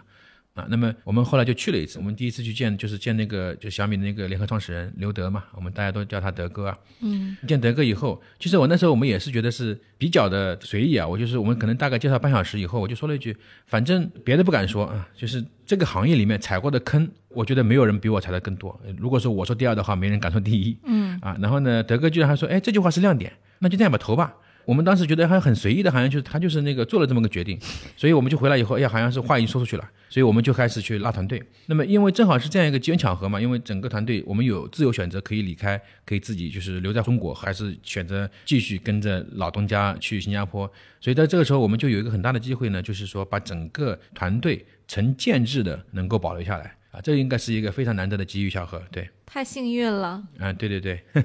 [0.53, 1.97] 啊，那么我们后来就去了一次。
[1.97, 6.77] 我们第一次去见，就是见那个就小米的那个联合创始人刘德嘛，我们大家都叫他德哥啊。
[6.99, 7.37] 嗯。
[7.47, 11.07] 见德哥以后，其实我那时候我们也是觉得是比较的随意啊。
[11.07, 13.35] 我就是我们可能大概介绍半小时以后，我就说了一句，
[13.65, 18.77] 反正别的不敢说啊，就是这个行业里面踩过的坑，我觉得没有人比我踩的更多。
[18.97, 20.77] 如果说我说第二的话，没人敢说第一。
[20.83, 21.17] 嗯。
[21.21, 24.33] 啊，然后呢，德哥居然还说，哎，这句话是亮点，那就这样吧，投吧。
[24.65, 27.59] 我们当时觉得还很随意的，好像就是他就是那个做了这么个决定，
[27.97, 31.41] 所以我们就回来以后，哎呀，好像是话已经说出去了，所以我们就开始去拉团队。
[31.67, 40.71] 那么因为正好是这样一个机缘巧合嘛，因为整个团队我们有自由选择，可以离开，可以自己就是留在中国，还是选择继续跟着老东家去新加坡。
[40.99, 49.09] 所以在这个时候，我们就有一个很大的机会呢，就是说把整个团队成建制的能够保留下来啊，这应该是一个非常难得的机遇巧合，对。
[49.33, 50.51] 太幸运了啊！
[50.51, 51.21] 对对对，我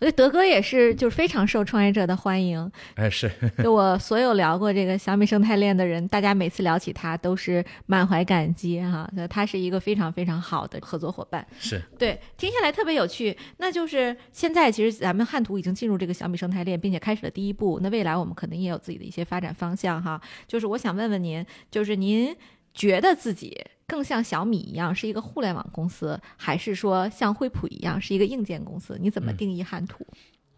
[0.00, 2.68] 觉得德哥也是，就是非常受创业者的欢迎。
[2.96, 3.30] 哎，是，
[3.62, 9.08] 就我所有聊过这个小米生态链的人，大家每次聊起他都是满怀感激哈。
[9.30, 11.46] 他是一个非常非常好的合作伙伴。
[11.60, 13.38] 是对，听下来特别有趣。
[13.58, 17.78] 那就是现在其实咱们汉图已经进入这个小米生态链，并且开始了第一步。
[17.80, 20.20] 那未来我们可能也有自己的一些发展方向哈。
[20.48, 22.34] 就是我想问问您，就是您
[22.78, 23.58] 觉得自己。
[23.90, 28.98] 更像小米一样是一个互联网公司，还是说像惠普一样是一个硬件公司？
[29.00, 30.06] 你怎么定义汉图？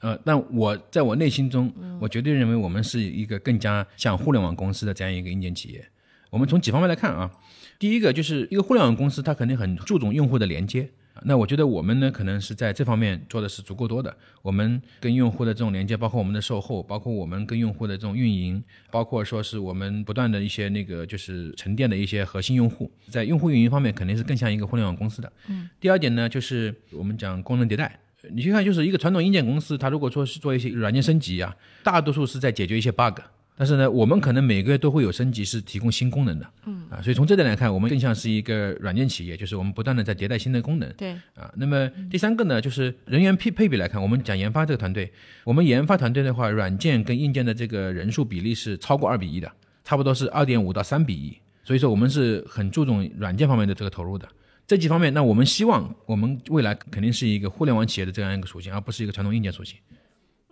[0.00, 5.86] 呃，但我在我内心中，我绝对认为我们是一个更加像互联网公司的这样一个硬件企业。
[6.28, 7.30] 我们从几方面来看啊，
[7.78, 10.90] 第一个就是一个互联网公司，它肯定很注重用户的连接。
[11.24, 14.14] 那我觉得我们呢，可能是在这方面做的是足够多的。
[14.42, 25.32] 我们跟用户的这种连接，包括我们的售后，包括我们跟用户的这种运营，包括说是我们不断的一些那个就是沉淀的一些核心用户，在用户运营方面肯定是更像一个互联网公司的。
[25.48, 25.68] 嗯。
[25.78, 27.98] 第二点呢，就是我们讲功能迭代。
[28.30, 33.18] 你去看，就是一个传统硬件公司，它如果说是做一些软件升级啊，大多数是在解决一些 bug。
[33.60, 36.50] 但是呢，我们可能每个月都会有升级，是提供新功能的。
[36.64, 40.90] 嗯啊，所以从这点来看，我们更像是一个软件企业，就是我们不断的在迭代新的功能。
[40.94, 45.12] 对啊，那么第三个呢，就是人员配配比来看，我们讲研发这个团队，
[45.44, 49.52] 我们研发团队的话，软件跟硬件的这个人数比例是超过二比一的，
[49.84, 51.36] 差不多是二点五到三比一。
[51.62, 54.26] 所以说，我们是很注重软件方面的这个投入的。
[54.66, 59.78] 这几方面，那我们希望我们未来肯定是一个互联网企业的这样一个属性，而不是一个传统硬件属性。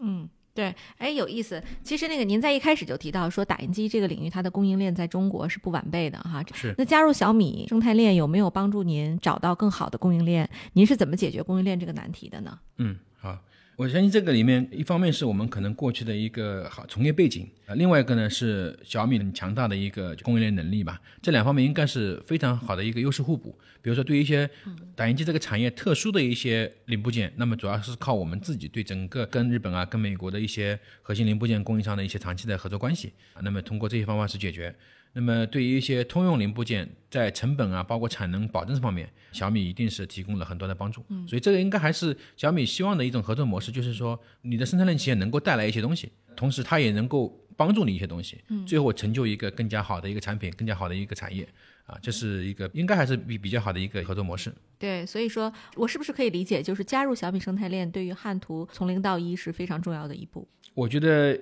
[0.03, 0.29] 嗯。
[0.59, 1.63] 对，哎，有意思。
[1.85, 6.43] 其实那个您在一开始就提到说，打印机这个领域它的供应链在中国是不完备的哈。
[6.53, 6.75] 是。
[6.77, 10.51] 那加入小米生态链有没有帮助您找到更好的供应链？
[10.73, 12.59] 您是怎么解决供应链这个难题的呢？
[12.79, 13.39] 嗯，好。
[13.79, 21.01] 我相信这个里面，一方面是我们可能过去的一个好从业背景啊，另外一个呢是小米很强大的一个供应链能力吧。
[21.23, 23.57] 这两方面应该是非常好的一个优势互补。
[23.81, 24.51] 比如说，对于一些
[24.97, 34.75] 打印机这个产业特殊的一些零部件，那么主要是靠我们自己对整个跟日本啊、跟美国的一些核心零部件供应商的一些长期的合作关系啊，那么通过这些方法是解决。
[35.19, 41.05] 那么对于一些通用零部件，在成本啊，包括产能保证方面，小米一定是提供了很多的帮助。
[41.09, 51.43] 嗯，所以这个应该还是小米希望的一种合作模式，就是说你的生产链企业能够带来一些东西，同时它也能够帮助你一些东西，嗯，最后成就一个更加好的一个产品，更加好的一个产业，
[51.85, 54.55] 啊，这是一个应该还是比比较好的一个合作模式。
[54.79, 60.47] 对，所以说我是不是可以理解，就是加入小米生态链对于汉图从零到一是非常重要的一步？
[60.75, 61.37] 我觉得。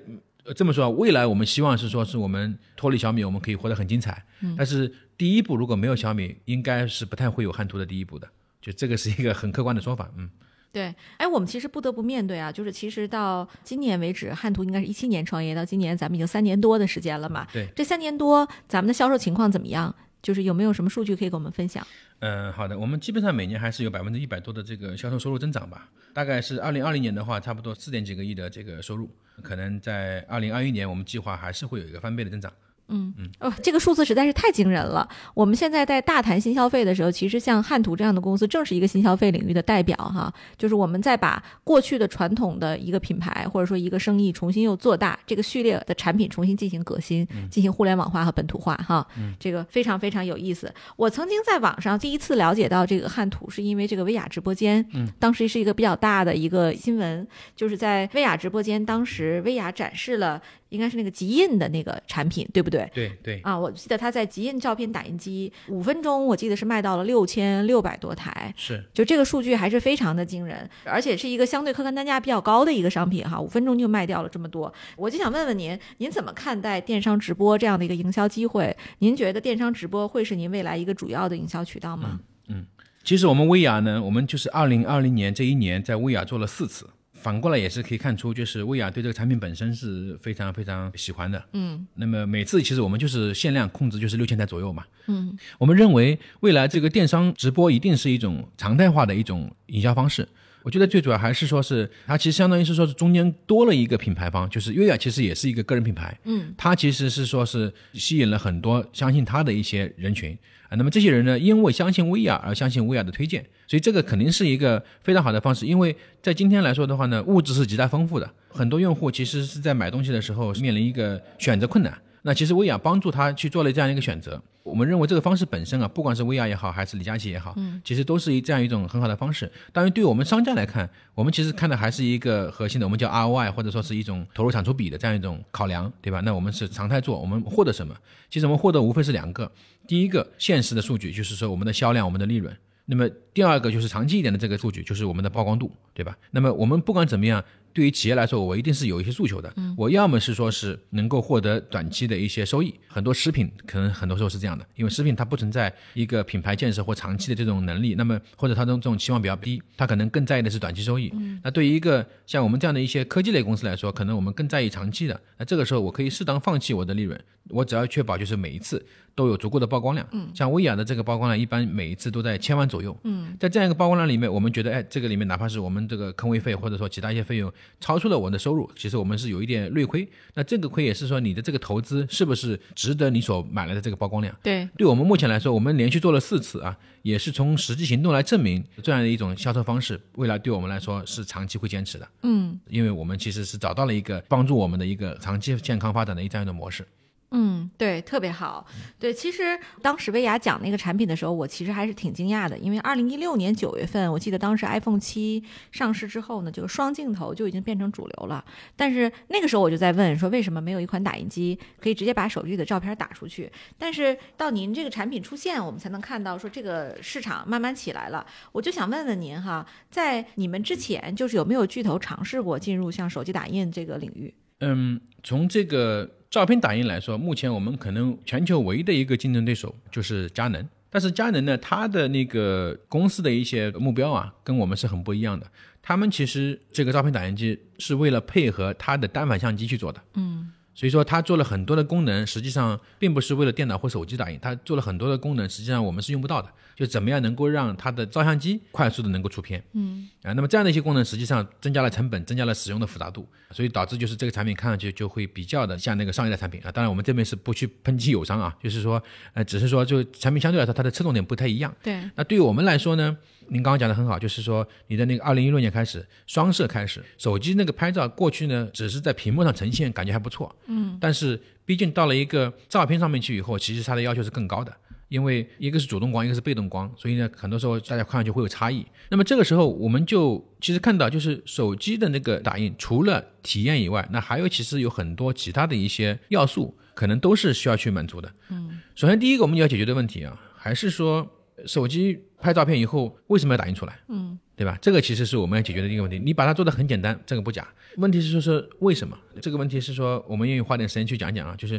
[0.54, 4.24] 这么说，未来我们希望是说，是我们脱离小米，我们可以活得很精彩。
[4.40, 8.28] 嗯，但是第一步如果没有小米，应该是不太会有汉图的第一步的。
[8.61, 10.11] 就这个是一个很客观的说法。
[10.16, 10.28] 嗯，
[10.72, 10.94] 对。
[11.18, 17.46] 哎，我们其实不得不面对啊，就是其实到今年为止，汉图应该是一七年创业，到今年咱们已经三年多的时间了嘛。
[17.52, 17.68] 对。
[17.74, 19.94] 这三年多，咱们的销售情况怎么样？
[20.22, 21.87] 就是有没有什么数据可以跟我们分享？
[22.20, 25.90] 嗯，好的，我们基本上每年还是有百分之一百多的这个销售收入增长吧。
[26.14, 29.11] 大概是二零二零年的话，差不多四点几个亿的这个收入，
[29.42, 32.50] 可能在二零二一年，我们计划还是会有一个翻倍的增长。
[32.88, 35.09] 嗯嗯哦，这个数字实在是太惊人了。
[35.35, 40.33] 我们现在在大谈新消费的时候，其实像汉图这样的公司，正是一个新消费领域的代表哈。
[40.57, 49.07] 就是我们在把过去的传统的一个品牌或者说一个生意重新又做大，这个序列的产品重新进行革新，进行互联网化和本土化哈。
[49.38, 50.72] 这个非常非常有意思。
[50.96, 60.40] 我曾经在网上第一次了解到这个汉图，是因为这个薇娅直播间，嗯，当时是一个比较大的一个新闻，就是在薇娅直播间，当时薇娅展示了。
[60.70, 62.90] 应该是那个极印的那个产品，对不对？
[62.92, 78.76] 对对啊，我记得他在极印照片打印机五分钟，我记得是卖到了六千六百多台，是，就这个数据还是非常的惊人，而且是一个相对客单价比较高的一个商品哈，五分钟就卖掉了这么多，我就想问问您，您怎么看待电商直播这样的一个营销机会？
[78.98, 82.20] 您觉得电商直播会是您未来一个主要的营销渠道吗？
[82.48, 82.66] 嗯，
[83.05, 86.88] 其实我们薇娅呢，我们就是二零二零年这一年在薇娅做了四次。
[87.26, 91.44] 反过来也是可以看出，就是薇娅对这个产品本身是非常非常喜欢的。
[91.54, 94.84] 嗯，那么每次其实我们就是限量控制，就是六千台左右嘛。
[95.08, 100.28] 嗯，我们认为未来这个电商直播一定是一种常态化的一种营销方式。
[100.62, 106.16] 我觉得最主要还是说是它其实相当于是说是中间多了一个品牌方，就是薇娅其实也是一个个人品牌。
[106.22, 110.38] 嗯，它其实是说是吸引了很多相信它的一些人群。
[110.68, 115.66] 啊，那么这些人呢，因为相信薇娅而相信薇娅的推荐，所以这个肯定是一个非常好的方式。
[115.66, 121.96] 因为在今天来说的话呢，物质是极大丰富的，很多用户其实是在买东西的时候面临一个选择困难。
[122.26, 124.42] 那其实薇娅帮助他去做了这样一个选择。
[124.64, 129.48] 我们认为这个方式本身啊，不管是薇娅也好，还是李佳琦也好，嗯，其实都是一这样一种很好的方式。
[129.72, 136.20] 当然，对于我们商家来看，我们其实看的还是一个核心的，我们叫 ROI，或者说是一种投入产出比的这样一种考量，对吧？
[136.24, 137.94] 那我们是常态做，我们获得什么？
[138.28, 139.48] 其实我们获得无非是两个，
[139.86, 142.52] 第一个现实的数据，就是说我们的销量、我们的利润。
[142.86, 146.16] 那么第二个就是长期一点的这个数据，就是我们的曝光度，对吧？
[146.32, 147.42] 那么我们不管怎么样，
[147.76, 149.52] 对于企业来说，我一定是有一些诉求的。
[149.76, 161.12] 我要么是说是能够获得短期的一些收益，很多食品可能很多时候是这样的，因为食品它不存在一个品牌建设或长期的这种能力，那么或者它的这种期望比较低，它可能更在意的是短期收益。
[161.44, 165.20] 那对于一个像我们这样的一些科技类公司来说，可能我们更在意长期的。
[165.36, 168.82] 那这个时候我可以适当放弃我的利润，我只要确保就是每一次。
[169.16, 177.50] 都有足够的曝光量，嗯，像薇娅的这个曝光量，一般每一次都在千万左右，嗯，在这样一个曝光量里面，我们觉得，哎，这个里面哪怕是我们这个坑位费或者说其他一些费用，
[177.81, 180.07] 超出了我的收入，其实我们是有一点略亏。
[180.35, 184.37] 那这个亏也是说你的这个投资是不是值得你所买来的这个曝光量？
[184.42, 192.07] 对，对我们目前来说，我们连续做了四次啊，也是从实际行动来证明这样的一种销售方式，未来对我们来说是长期会坚持的。
[192.22, 196.86] 嗯因为我们其实是找到了一个帮助我们的一个长期健康发展的一这样一种模式。
[197.33, 198.64] 嗯，对，特别好。
[199.01, 208.45] 对，其实当时薇娅讲那个产品的时候，我其实还是挺惊讶的，因为二零一六年九月份，我记得当时 iPhone 七上市之后呢，这个双镜头就已经变成主流了。
[208.77, 213.51] 但是那个时候我就在问说，为什么没有一款打印机可以直接把手机里的照片打出去？
[213.77, 218.24] 但是到您这个产品出现，我们才能看到说这个市场慢慢起来了。
[218.53, 224.33] 我就想问问您哈，在你们之前，就是有没有巨头尝试过进入像手机打印这个领域？
[224.61, 230.64] 嗯，从这个照片打印来说，目前我们可能全球唯一的一个竞争对手就是佳能。
[230.89, 235.45] 但是佳能呢，它的那个公司的一些目标啊，跟我们是很不一样的。
[235.83, 240.01] 他们其实这个照片打印机是为了配合它的单反相机去做的。
[240.14, 246.49] 嗯所以说，它做了很多的功能，实际上并不是为了电脑或手机打印，它做了很多的功能，实际上我们是用不到的。
[246.77, 250.35] 就怎么样能够让它的照相机快速的能够出片嗯啊？
[250.35, 256.70] 那么这样的一些功能，实际上增加了成本，增加了使用的复杂度，所以导致就是这个产品看上去就会比较的像那个上一代产品啊。
[256.70, 259.03] 当然，我们这边是不去抨击友商啊，就是说，
[259.33, 261.74] 呃，只是说就产品相对来说它的侧重点不太一样。
[261.83, 263.16] 对，那对于我们来说呢，
[263.49, 274.74] 您刚刚讲的很好，就是说你的那个二零一六年开始双摄开始，手机那个拍照过去呢只是在屏幕上呈现，感觉还不错，嗯但是毕竟到了一个照片上面去以后，其实它的要求是更高的。
[275.09, 278.84] 因为一个是主动光，一个是被动光，所以呢，很多时候大家看上去会有差异。
[279.09, 288.28] 那么这个时候，我们就其实看到，就是手机的那个打印，除了体验以外，那还有其实有很多其他的一些要素，可能都是需要去满足的。
[288.51, 291.24] 嗯首先，第一个我们要解决的问题啊，还是说
[291.66, 293.99] 手机拍照片以后为什么要打印出来？
[294.09, 294.78] 嗯对吧？
[294.80, 296.18] 这个其实是我们要解决的一个问题。
[296.18, 297.68] 你把它做的很简单，这个不假。
[297.99, 299.14] 问题是说是为什么？
[299.43, 301.55] 这个问题是说我们愿意花点时间去讲讲啊。
[301.59, 301.78] 就是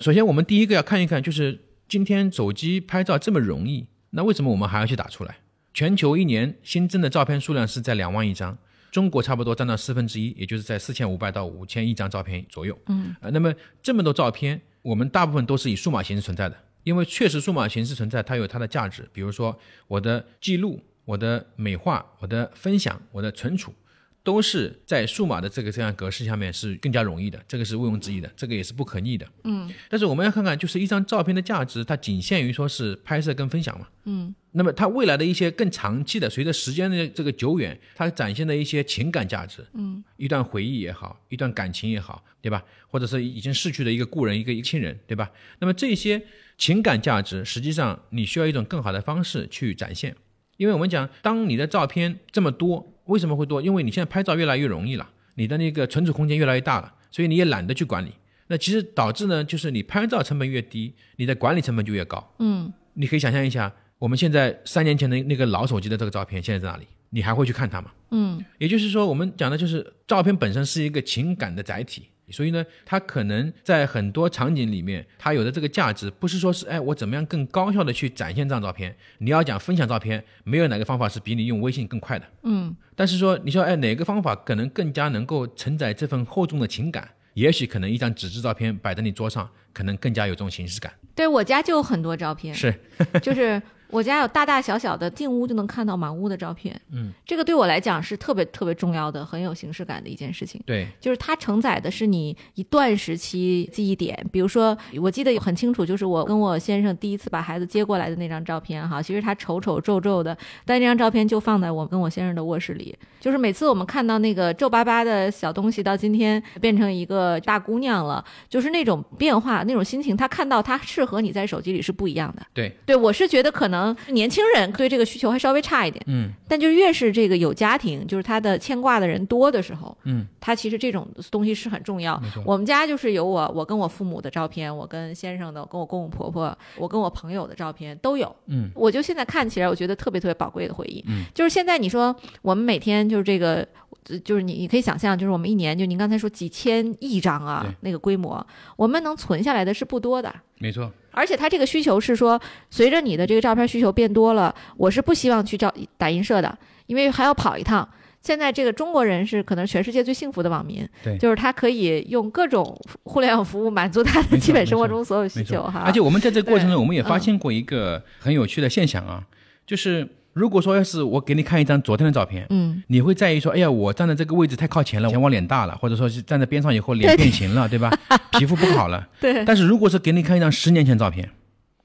[0.00, 1.56] 首先我们第一个要看一看，就是
[1.88, 5.36] 今天手机拍照这么容易，那为什么我们还要去打出来？
[5.72, 8.58] 全球一年新增的照片数量是在两万一张，
[8.90, 12.76] 中国差不多占到四分之一，也就是在四千五百到五千亿张照片左右。
[12.88, 19.08] 嗯呃，那么这么多照片，我们大部分都是以数码形式存在的，因为确实数码形式存在，它有它的价值。
[19.12, 19.58] 比如说
[19.88, 23.74] 我的记录、我的美化、我的分享、我的存储，
[24.22, 29.26] 都是在数码的这个这样格式下面是更加容易的，这个是毋庸置疑的，这个也是不可逆的。
[29.42, 33.88] 嗯但是我们要看看，就是一张照片的价值，它仅限于说是拍摄跟分享嘛。
[34.04, 42.62] 嗯那么它未来的一些更长期的，随着时间的这个久远，它展现的一些情感价值，嗯一段回忆也好，一段感情也好，对吧？
[42.86, 45.30] 或者是已经逝去的一个故人、一个一亲人，对吧？
[45.58, 46.22] 那么这些
[46.58, 50.16] 情感价值，实际上你需要一种更好的方式去展现，
[50.56, 53.60] 因为我们讲，当你的照片这么多，为什么会多？
[53.60, 58.12] 因为你现在拍照越来越容易了，你的那个存储空间越来越大了，所以你也懒得去管理。
[58.48, 62.34] 那其实导致呢，就是你拍照成本越低，你的管理成本就越高。
[62.38, 66.86] 嗯你可以想象一下，我们现在三年前的那个老手机的这个照片，现在在哪里？
[67.10, 67.92] 你还会去看它吗？
[68.10, 78.96] 嗯也就是说，我们讲的就是照片本身是一个情感的载体，所以呢，它可能在很多场景里面，它有的这个价值，不是说是哎我怎么样更高效的去展现这张照片。
[79.18, 82.26] 你要讲分享照片，没有哪个方法是比你用微信更快的。
[82.42, 87.08] 嗯但是说，你说哎哪个方法可能更加能够承载这份厚重的情感？
[87.34, 90.90] 也许可能一张纸质照片摆在你桌上，可能更加有这种形式感。
[91.14, 92.74] 对我家就有很多照片，是，
[93.22, 93.60] 就是
[93.90, 100.60] 我家有大大小小的进屋就能看到满屋的照片，嗯，这个对我来讲是特别特别重要的，很有形式感的一件事情。
[100.66, 122.46] 对，就是它承载的是你一段时期记忆点，比如说，我记得很清楚，就是我跟我先生第一次把孩子接过来的那张照片哈，其实他丑丑皱皱的，但那张照片就放在我跟我先生的卧室里，就是每次我们看到那个皱巴巴的小东西，到今天变成一个大姑娘了，就是那种变化，那种心情，他看到他是和你在手机里是不一样的。
[122.54, 126.02] 对，对我是觉得可能年轻人对这个需求还稍微差一点。
[126.06, 132.20] 嗯但就越是这个有家庭，就是他的牵挂的人多的时候，嗯，他其实这种东西是很重要。
[132.44, 138.34] 我们家就是有我，我跟我父母的照片，我跟先生的，我跟我公公婆婆，我跟我朋友的照片都有。
[138.46, 141.04] 嗯，我就现在看起来，我觉得特别特别宝贵的回忆。
[141.08, 143.66] 嗯，就是现在你说我们每天就是这个。
[144.08, 148.44] 呃就是你，你可以想象，就是我们一年，就您刚才说几千亿张啊，那个规模，
[148.76, 150.34] 我们能存下来的是不多的。
[150.58, 152.40] 没错，而且它这个需求是说，
[152.70, 157.88] 随着你的这个照片需求变多了，我是不希望去照打印社的，因为还要跑一趟。
[158.22, 165.44] 现在这个中国人是可能全世界最幸福的网民，对就是他可以用各种互联网服务满足他的基本生活中所有需。
[165.44, 165.84] 求哈。
[165.86, 169.24] 而且我们在这个过程中，我们也发嗯现过一个很有趣的现象啊，
[169.64, 177.90] 就是如果说要是我给你看一张昨天的照片，嗯，你会在意说，哎呀，我站在这个位置太靠前了，前我脸大了，或者说是站在边上以后脸变形了，对吧？
[178.38, 179.08] 皮肤不好了。
[179.18, 181.26] 对，但是如果是给你看一张十年前照片，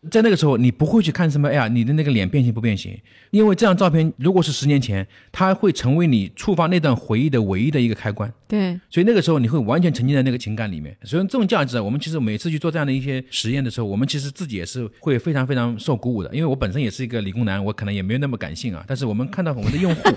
[0.10, 3.00] 在那个时候你不会去看什么，哎呀，你的那个脸变形不变形，
[3.30, 8.34] 因为这张照片如果是十年前，它会成为你触发那段回忆的唯一的一个开关。
[8.48, 10.98] 对，所以那个时候你会完全沉浸在那个情感里面。
[11.04, 16.34] 所以这种价值啊，我们其实每次去做这样的一些实验的时候，我们其实自己也是会非常非常受鼓舞的。
[16.34, 18.84] 因为我本身也是一个理工男，我可能也没有那么感性啊。
[18.88, 20.10] 但是我们看到我们的用户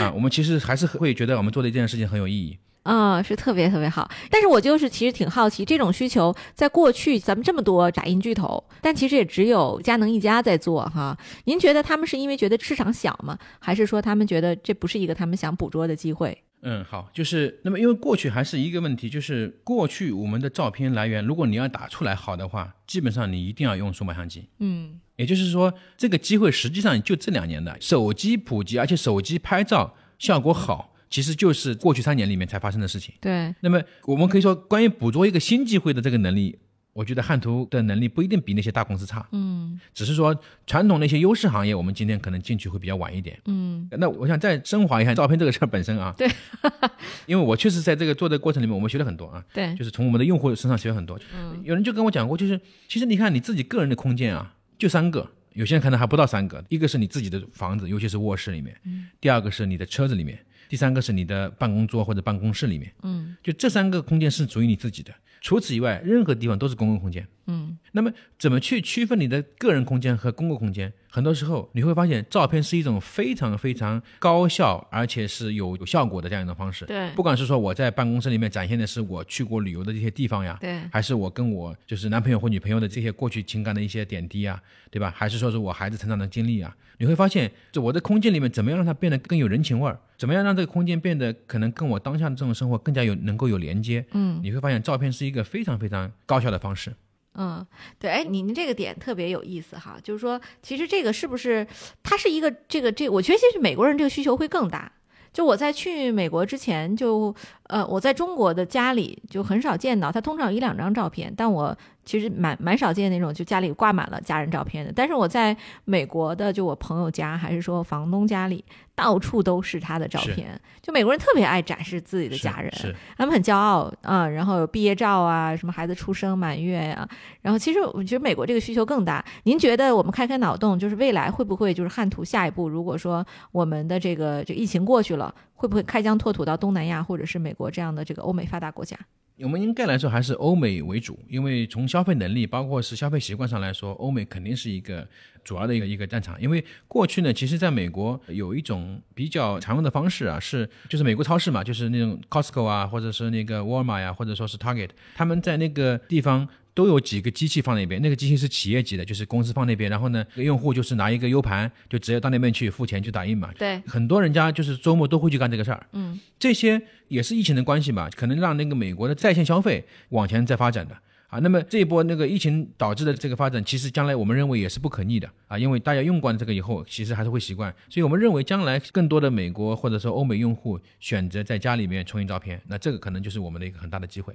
[0.00, 2.56] 啊，我们其实还是会觉得我们做的这件事情很有意义。
[2.86, 4.08] 嗯，是特别特别好。
[4.30, 11.18] 但是我就是其实挺好奇，这种需求在过去咱们这么多打印巨头，但其实也只有佳能一家在做哈。
[11.44, 13.36] 您觉得他们是因为觉得市场小吗？
[13.58, 16.42] 还是说他们觉得这不是一个他们想捕捉的机会？
[16.62, 24.48] 嗯，好，就是那么，因为过去还是一个问题，就是过去我们的照片来源，如果你要打出来好的话，基本上你一定要用数码相机。
[24.58, 33.14] 嗯，也就是说，这个机会实际上就这两年的手机普及，而且手机拍照效果好，其实就是过去三年里面才发生的事情。
[33.20, 36.58] 对，那么我们可以说，关于捕捉一个新机会的这个能力，
[36.92, 39.26] 我觉得汉图的能力不一定比那些大公司差。
[39.32, 39.78] 嗯。
[39.94, 43.38] 只是说传统的一些优势行业，我们今天可能进去会比较晚一点。
[43.46, 46.28] 嗯，那我想再升华一下照片这个事儿本身啊， 对，
[47.26, 51.18] 因为我确实在这个做的过程里面，我们学了很多啊，对，就是从我们的用户身上学了很多。
[51.34, 51.60] 嗯。
[51.62, 59.06] 有人就跟我讲过，就是其实你看你自己个人的空间啊，就三个，有些人可能还不到三个，一个是你自己的房子，尤其是卧室里面，嗯。
[59.20, 60.38] 第二个是你的车子里面，
[60.68, 63.36] 第三个是你的办公桌或者办公室里面，嗯。
[63.42, 65.12] 就这三个空间是属于你自己的，
[65.46, 67.24] 除此以外，任何地方都是公共空间。
[67.46, 70.92] 嗯那么，怎么去区分你的个人空间和公共空间？
[71.08, 76.84] 很多时候你会发现，照片是一种非常非常高效，而且是有有效果的这样一种方式。
[76.86, 85.14] 对不管是说我在办公室里面展现的是我去过旅游的这些地方呀，对还是我跟我就是男朋友或女朋友的这些过去情感的一些点滴啊，对吧？
[85.16, 86.76] 还是说是我孩子成长的经历啊？
[86.98, 89.96] 你会发现，就我的空间里面怎么样让它变得更有人情味儿？
[90.18, 94.04] 怎么样让这个空间变得可能跟我当下的这种生活更加有能够有连接？
[94.12, 96.94] 嗯你会发现，照片是一个一个非常非常高效的方式。
[97.34, 97.64] 嗯，
[97.98, 101.66] 对，哎，您这个点特别有意思哈，就是说，其实这个是不是
[102.02, 104.90] 它是一个这个这，我觉得其实美国人这个需求会更大。
[105.34, 107.34] 就我在去美国之前就，
[107.68, 114.92] 呃，我在中国的家里就很少见到，他通常有一两张照片，但我其实蛮蛮少见那种就家里挂满了家人照片的。
[114.94, 118.64] 但是我在美国的，就我朋友家还是说房东家里，
[118.94, 120.60] 到处都是他的照片。
[120.80, 122.72] 就美国人特别爱展示自己的家人，
[123.18, 127.08] 他们很骄傲啊、然后有毕业照啊，什么孩子出生满月呀、
[127.42, 129.24] 然后其实我觉得美国这个需求更大。
[129.42, 138.96] 您觉得我们开开脑洞，就是未来会不会就是汉图下一步，如果说我们的这个这疫情过去了，会不会开疆拓土到东南亚或者是美国这样的这个欧美发达国家？
[139.38, 145.06] 我们应该来说还是欧美为主，因为从消费能力，包括是消费习惯上来说，欧美肯定是一个
[145.44, 146.40] 主要的一个一个战场。
[146.40, 156.48] 因为过去呢，其实在美国有一种比较常用的方式啊，是就是美国超市嘛，就是那种 Costco 啊，或者是那个沃尔玛呀，或者说是 Target，他们在那个地方。
[156.76, 163.50] 都有几个机器放那边，那个机器是企业级的，就是公司放那边，然后呢，用户就是拿一个 U 盘，就直接到那边去付钱去打印嘛。
[163.56, 165.86] 对，很多人家就是周末都会去干这个事儿。
[165.92, 170.94] 嗯，这些也是疫情的关系嘛，可能让那个美国的在线消费往前在发展的
[171.28, 171.38] 啊。
[171.38, 177.74] 那么这一波那个疫情导致的这个发展，其实将来我们认为也是不可逆的啊，因为大家用惯这个以后，其实还是会习惯。
[177.88, 184.34] 所以我们认为将来更多的美国或者说欧美用户选择在家里面冲印照片，那这个可能就是我们的一个很大的机会。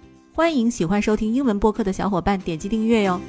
[0.33, 3.19] 欢迎喜欢收听英文播客的小伙伴点击订阅哟。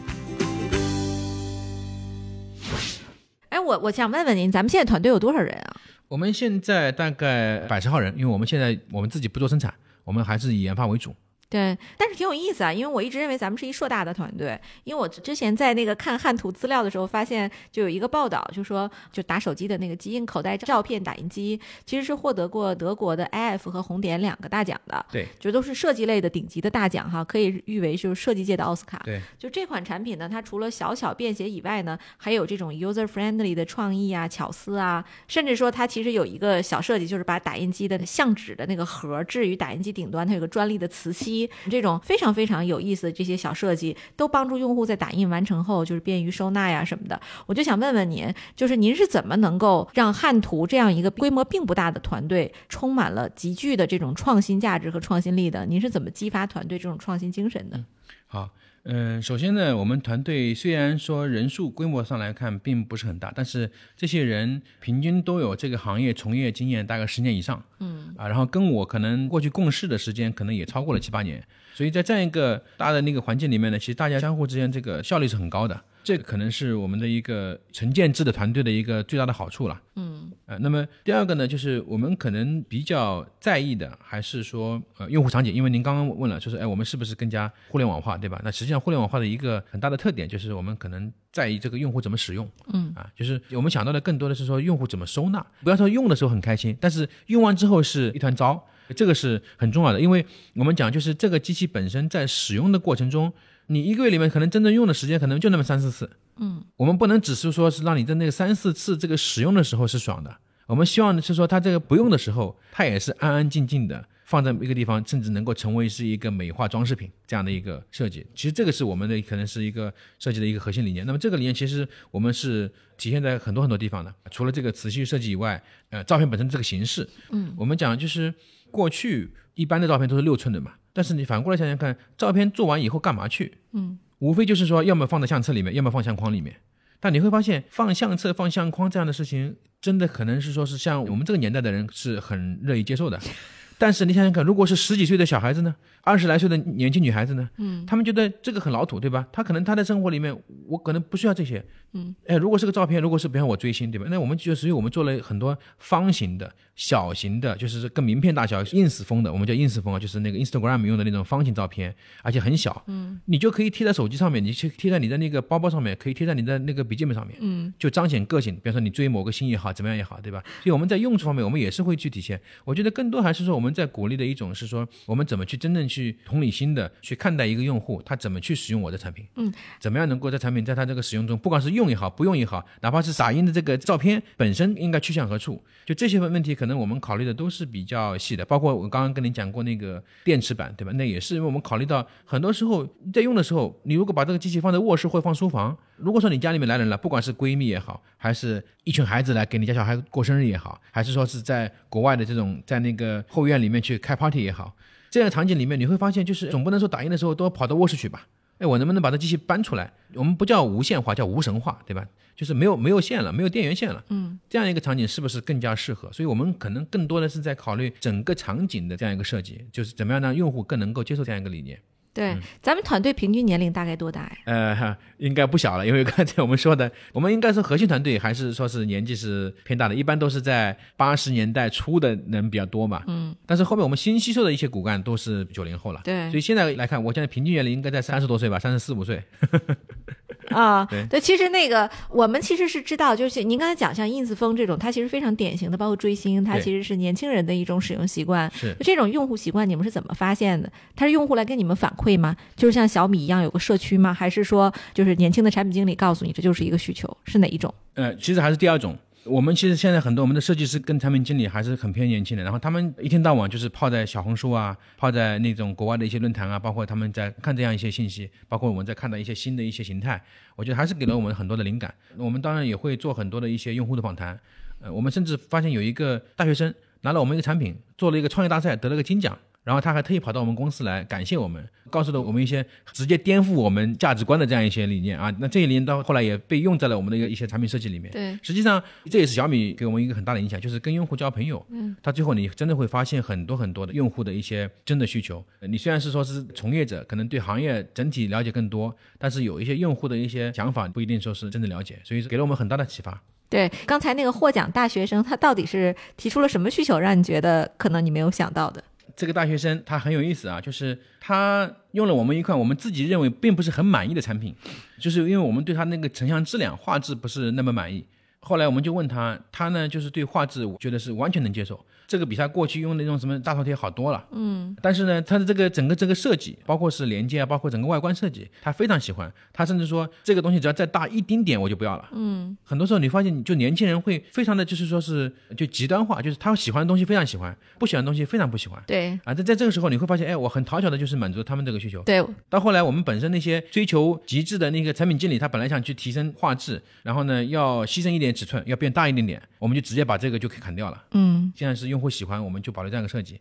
[3.48, 5.76] 哎，我我想问问您，咱们现在团队有多少人啊？
[6.07, 9.74] 我们现在大概百十号人，因为我们现在我们自己不做生产，
[10.05, 11.12] 我们还是以研发为主。
[11.53, 14.59] 对，但是挺有意思啊，因为我一直认为咱们是一硕大的团队。
[14.84, 29.03] 因为我之前在那个看汉图资料的时候，发现就有一个报道，就说就打手机的那个基因口袋照片打印机，其实是获得过德国的 IF 和红点两个大奖的，对就都是设计类的顶级的大奖哈，可以誉为就是设计界的奥斯卡。
[29.05, 47.20] 对，就这款产品呢，它除了小巧便携以外呢，还有这种 user friendly 的创意啊、巧思啊，甚至说它其实有一个小设计，就是把打印机的相纸的那个盒置于打印机顶端，它有个专利的磁吸，这种非常非常有意思的这些小设计，都帮助用户在打印完成后就是便于收纳呀什么的。
[47.47, 55.66] 我就想问问您，就是您是怎么能够让汉图这样一个规模并不大的团队，充满了极具的这种创新价值和创新力的？
[55.66, 57.84] 您是怎么激发团队这种创新精神的？
[58.26, 58.51] 好。
[58.85, 68.12] 嗯，首先呢，我们团队虽然说人数规模上来看并不是很大，但是这些人平均都有这个行业从业经验大概十年以上，嗯。
[68.16, 71.43] 啊，然后跟我可能过去共事的时间可能也超过了七八年，
[71.74, 75.80] 所以在这样一个大的那个环境里面呢，其实大家相互之间这个效率是很高的。
[76.05, 79.80] 这个可能是我们的一个成建制的团队的一个最大的好处了。
[79.94, 88.40] 嗯，呃，那么第二个呢，就是我们可能比较在意的还是说，呃，用户场景，因为您刚刚问了，就是哎，我们是不是更加互联网化，对吧？
[88.42, 92.50] 那实际上互联网化的一个很大的特点就是我们可能在意这个用户怎么使用。
[92.72, 100.24] 嗯，啊，就是我们想到的更多的是说用户怎么收纳，不要说用的时候很开心，但是用完之后是一团糟，这个是很重要的，因为
[100.55, 103.32] 我们讲就是这个机器本身在使用的过程中。
[103.72, 118.26] 你一个月里面可能真正用的时间可能就那么三四次，嗯，我们不能只是说是让你在那个三四次这个使用的时候是爽的，我们希望的是说它这个不用的时候，它也是安安静静的放在一个地方，甚至能够成为是一个美化装饰品这样的一个设计。
[118.34, 121.06] 其实这个是我们的可能是一个设计的一个核心理念。
[121.06, 128.32] 那么这个理念其实我们是体现在很多很多地方的，除了这个磁吸设计以外，呃，照片本身这个形式，嗯，我们讲就是
[128.70, 130.72] 过去一般的照片都是六寸的嘛。
[130.93, 133.59] 但是你反过来想想看，照片做完以后干嘛去？
[133.72, 136.57] 嗯，无非就是说，要么放在相册里面，要么放相框里面。
[137.01, 143.18] 但你会发现，放相册、放相框这样的事情，真的可能是说是像我们这个年代的人是很乐意接受的。
[143.78, 149.26] 但是你想想看，如果是十几岁的小孩子呢，二十来岁的年轻女孩子呢，嗯，他们觉得这个很老土，对吧？
[149.32, 154.07] 他可能他的生活里面，我可能不需要这些，嗯，哎，如果是个照片，如果是比方我追星，对吧？
[154.11, 156.53] 那我们就所以我们做了很多方形的。
[156.74, 168.55] 小型的，就是跟名片大小，ins 风的，我们叫 ins 风啊，就是那个 Instagram 用的那种方形照片，而且很小，嗯，你就可以贴在手机上面，你去贴在你的那个包包上面，可以贴在你的那个笔记本上面，嗯，就彰显个性。
[168.57, 170.43] 比方说你追某个星也好，怎么样也好，对吧？
[170.62, 172.40] 所以我们在用处方面，我们也是会去体现。
[172.64, 187.53] 我觉得更多还是说我们在鼓励的一种是说，我们怎么去真正去同理心的去看待一个用户，他怎么去使用我的产品，嗯，怎么样能够在产品在他这个使用中，不管是用用也好，不用也好，哪怕是打印的这个照片本身应该去向何处，就这些问题，可能我们考虑的都。
[187.53, 190.93] 是比较细的，包括我刚刚跟你讲过那个电池板，对吧？
[190.95, 204.74] 那也是因为我们考虑到很多时候在用的时候，你如果把这个机器放在卧室或放书房，如果说你家里面来人了，不管是闺蜜也好，还是一群孩子来给你家小孩过生日也好，还是说是在国外的这种在那个后院里面去开 party 也好，
[205.11, 208.26] 这样的场景里面你会发现，就是总不能说打印的时候都跑到卧室去吧？
[208.62, 209.92] 哎，我能不能把这机器搬出来？
[210.14, 212.06] 我们不叫无线化，叫无神化，对吧？
[212.36, 214.04] 就是没有没有线了，没有电源线了。
[214.08, 216.10] 嗯，这样一个场景是不是更加适合？
[216.12, 221.76] 所以我们可能更多的是在考虑整个场景的这样一个设计，就是怎么样让用户更能够接受这样一个理念。
[222.14, 224.30] 对，咱们团队平均年龄大概多大呀？
[224.44, 229.94] 呃， 应该不小了，因为刚才我们说的，我们应该是核心团队，还是说是年纪是偏大的？
[229.94, 233.02] 一般都是在八十年代初的人比较多嘛。
[233.06, 236.00] 嗯，但是后面我们新吸收的一些骨干都是九零后了。
[236.04, 239.22] 对，所以现在来看，我现在平均年龄应该在三十多岁吧，三十四五岁。
[240.50, 248.50] 啊， 对，其实那个我们其实是知道，就是您刚才讲像 ins 风这种，它其实非常典型的，包括追星，它其实是年轻人的一种使用习惯。
[248.52, 250.70] 是这种用户习惯，你们是怎么发现的？
[250.96, 252.36] 它是用户来跟你们反馈会吗？
[252.57, 254.12] 就是像小米一样有个社区吗？
[254.12, 257.16] 还是说就是年轻的产品经理告诉你这就是一个需求？
[257.24, 257.72] 是哪一种？
[257.94, 258.96] 呃，其实还是第二种。
[259.24, 270.20] 我们其实现在很多我们的设计师跟产品经理还是很偏年轻的，然后他们一天到晚就是泡在小红书啊，泡在那种国外的一些论坛啊，包括他们在看这样一些信息，包括我们在看到一些新的一些形态，
[270.57, 271.94] 我觉得还是给了我们很多的灵感。
[272.16, 274.36] 我们当然也会做很多的一些用户的访谈，
[274.80, 279.38] 呃，我们甚至发现有一个大学生拿了我们一个产品做了一个创业大赛，得了个金奖。
[279.64, 285.32] 然后他还特意跑到我们公司来感谢我们，告诉了我们一些直接颠覆我们价值观的这样一些理念啊。
[285.38, 288.10] 那这些理念到后来也被用在了我们的一个一些产品设计里面。
[288.10, 291.64] 对，实际上这也是小米给我们一个很大的影响，就是跟用户交朋友。
[291.70, 295.44] 嗯，他最后你真的会发现很多很多的用户的一些真的需求。
[295.60, 303.22] 你虽然是说是从业者，可能对行业整体了解更多，但是有一些用户的一些想法不一定说是真的了解，所以给了我们很大的启发。
[303.48, 308.82] 对，刚才那个获奖大学生，他到底是提出了什么需求，让你觉得可能你没有想到的？
[309.14, 314.54] 这个大学生他很有意思啊，就是他用了我们一款我们自己认为并不是很满意的产品，
[314.98, 318.04] 就是因为我们对他那个成像质量、画质不是那么满意，
[318.40, 324.22] 后来我们就问他，他呢就是对画质觉得是完全能接受，这个比他过去用那种什么大头贴好多了。
[324.32, 329.32] 嗯，但是呢，他的这个整个这个设计，包括是连接啊，包括整个外观设计，他非常喜欢。
[329.50, 332.06] 他甚至说这个东西只要再大一丁点我就不要了。
[332.12, 338.82] 嗯，很多时候你发现，就年轻人会非常的就是说是就极端化，就是他喜欢的东西非常喜欢，不喜欢的东西非常不喜欢。
[338.86, 342.02] 对啊，在在这个时候你会发现，哎，我很讨巧的就是满足他们这个需求。
[342.02, 351.02] 对，到后来我们本身那些追求极致的那个产品经理，他本来想去提升画质，然后呢要牺牲一点尺寸，要变大一点点，我们就直接把这个就砍掉了。
[351.12, 353.40] 嗯，现在是用户喜欢，我们就保留这样一个设计。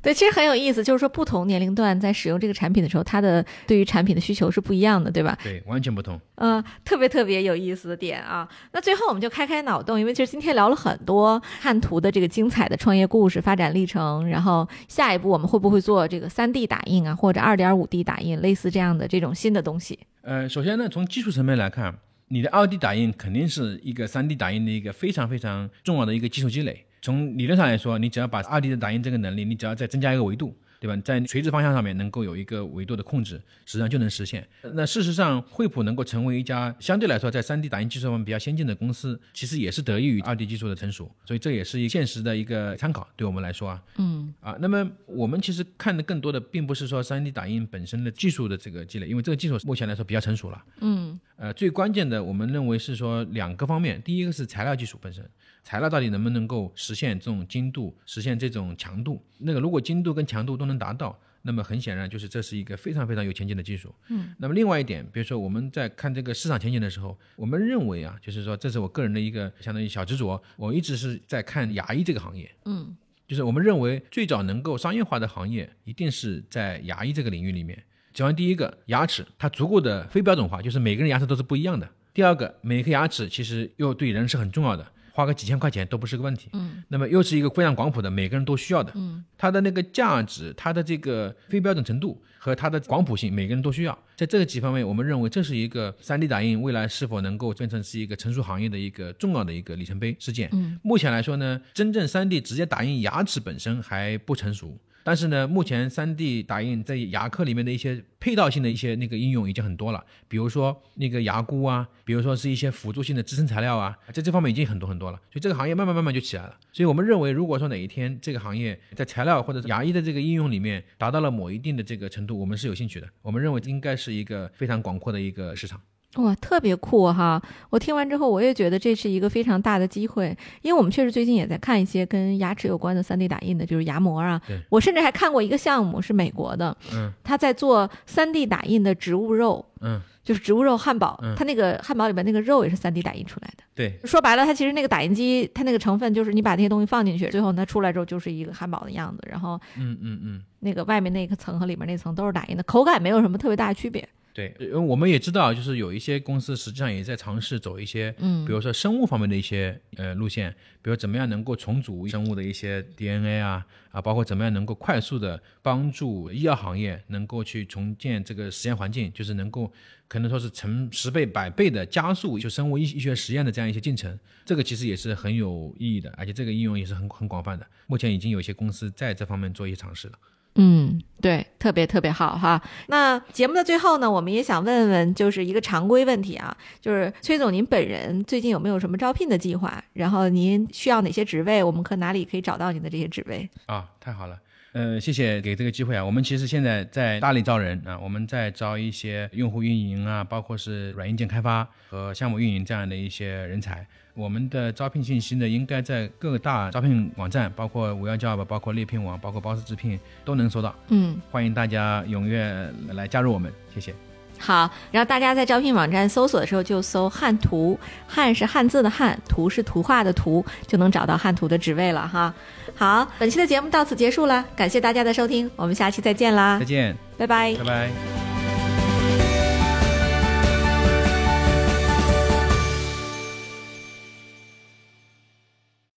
[0.00, 5.36] 对，其实很有意思，就是说不同年龄段在使用这个产品的时候，它的对于产品的需求是不一样的，对吧？
[5.42, 6.20] 对，完全不同。
[6.36, 8.48] 嗯、特别特别有意思的点啊。
[8.72, 19.98] 那最后我们就开开脑洞，因为其实今天聊了很多汉图的这个精彩的创业故事、发展历程，然后下一步我们会不会做这个三 D 打印啊，或者二点五 D 打印，类似这样的这种新的东西？
[20.20, 21.98] 呃，首先呢，从技术层面来看，
[22.28, 26.86] 你的二 D 打印肯定是一个三 D 打印的一个非常非常重要的一个技术积累。
[27.02, 30.96] 从理论上来说，你只要把二 D 的打印这个能力，你只要再增加一个维度，对吧？
[31.04, 34.46] 在垂直方向上面能够有一个维度的控制，实际上就能实现。
[34.74, 50.64] 那事实上，惠普能够成为一家相对来说在 3D 打印技术方面比较先进的公司，其实也是得益于二 D 技术的成熟，所以这也是一现实的一个参考，对我们来说啊，嗯啊，那么我们其实看的更多的并不是说 3D 打印本身的技术的这个积累，因为这个技术目前来说比较成熟了。
[50.80, 55.28] 嗯呃，最关键的我们认为是说两个方面，第一个是材料技术本身，
[55.64, 59.20] 材料到底能不能够实现这种精度，实现这种强度？
[59.38, 63.92] 那个如果精度跟强度都能达到，那么很显然就是这是一个非常非常有前景的技术。
[64.06, 72.48] 嗯，那么另外一点，比如说我们在看这个市场前景的时候，我们认为啊，就是说这是我个人的一个相当于小执着，我一直是在看牙医这个行业。
[72.66, 77.82] 嗯就是我们认为最早能够商业化的行业，一定是在牙医这个领域里面。
[78.14, 81.88] 首先，第一个，牙齿它足够的非标准化，就是每个人牙齿都是不一样的。
[82.12, 86.50] 第二个，每颗牙齿其实又对人是很重要的，花个几千块钱都不是个问题。
[86.52, 88.92] 嗯，那么又是一个非常广谱的，每个人都需要的。
[88.94, 93.98] 嗯，它的那个价值，它的这个非标准程度和它的广谱性，每个人都需要。
[94.14, 100.50] 在这个几方面，我们认为这是一个 3D 打印未来是否能够变成是一个成熟行业的一个重要的一个里程碑事件。
[100.52, 104.78] 嗯，目前来说呢，真正 3D 直接打印牙齿本身还不成熟。
[105.04, 116.56] 但是呢，目前 3D 打印在牙科里面的一些配套性的一些那个应用已经很多了，比如说那个牙箍啊，比如说是一些辅助性的支撑材料啊，在这方面已经很多很多了，所以这个行业慢慢慢慢就起来了。
[116.72, 123.08] 所以我们认为，如果说哪一天这个行业在材料或者牙医的这个应用里面达到了某一定的这个程度，我们是有兴趣的。
[123.22, 125.80] 我们认为应该是一个非常广阔的一个市场。
[126.16, 127.40] 哇，特别酷哈！
[127.70, 134.60] 我听完之后，我也觉得这是一个非常大的机会，因为我们确实最近也在看一些跟牙齿有关的 3D 打印的，就是牙模啊对。
[134.68, 143.64] 我甚至还看过一个项目是美国的，嗯他在做 3D 打印的植物肉，嗯，就是植物肉汉堡，嗯它那个汉堡里边那个肉也是 3D 打印出来的。
[143.74, 150.42] 对，说白了，它其实那个打印机，它那个成分就是你把那些东西放进去，最后它出来之后就是一个汉堡的样子，然后嗯嗯嗯。
[150.60, 154.06] 那个外面那个层和里面那层都是打印的，口感没有什么特别大的区别。
[154.34, 169.70] 对，因为我们也知道，就是有一些公司实际上也在尝试走一些，嗯比如说生物方面的一些呃路线，比如怎么样能够重组生物的一些 DNA 啊啊，包括怎么样能够快速的帮助医药行业能够去重建这个实验环境，就是能够
[170.08, 177.66] 可能说是成十倍、百倍的加速就生物医医学实验的这样一些进程，这个其实也是很有意义的，而且这个应用也是很很广泛的。
[177.86, 180.14] 目前已经有一些公司在这方面做一些尝试了。
[180.56, 182.60] 嗯，对，特别特别好哈。
[182.88, 189.82] 那节目的最后呢，我们也想问问，就是一个常规问题啊，就是崔总，您本人最近有没有什么招聘的计划？
[189.94, 191.64] 然后您需要哪些职位？
[191.64, 193.48] 我们可哪里可以找到您的这些职位？
[193.66, 194.38] 啊，太好了。
[194.74, 196.04] 呃，谢谢给这个机会啊。
[196.04, 203.86] 我们其实现在在大力招人啊，我们在招一些用户运营啊，包括是软硬件开发和项目运营这样的一些人才。
[204.14, 210.74] 我们的招聘信息呢，应该在各大招聘网站，包括五幺 job、包括猎聘网、包括包氏直聘都能搜到。
[210.88, 213.94] 嗯，欢迎大家踊跃来加入我们，谢谢。
[214.38, 214.70] 好。
[214.90, 222.34] 然后大家在招聘网站搜索的时候就搜“汉图”，汉是汉字的汉，图是图画的图，就能找到汉图的职位了哈。
[222.74, 227.64] 好，本期的节目到此结束了，感谢大家的收听，我们下期再见啦再，见，拜拜拜。
[227.64, 228.31] 拜。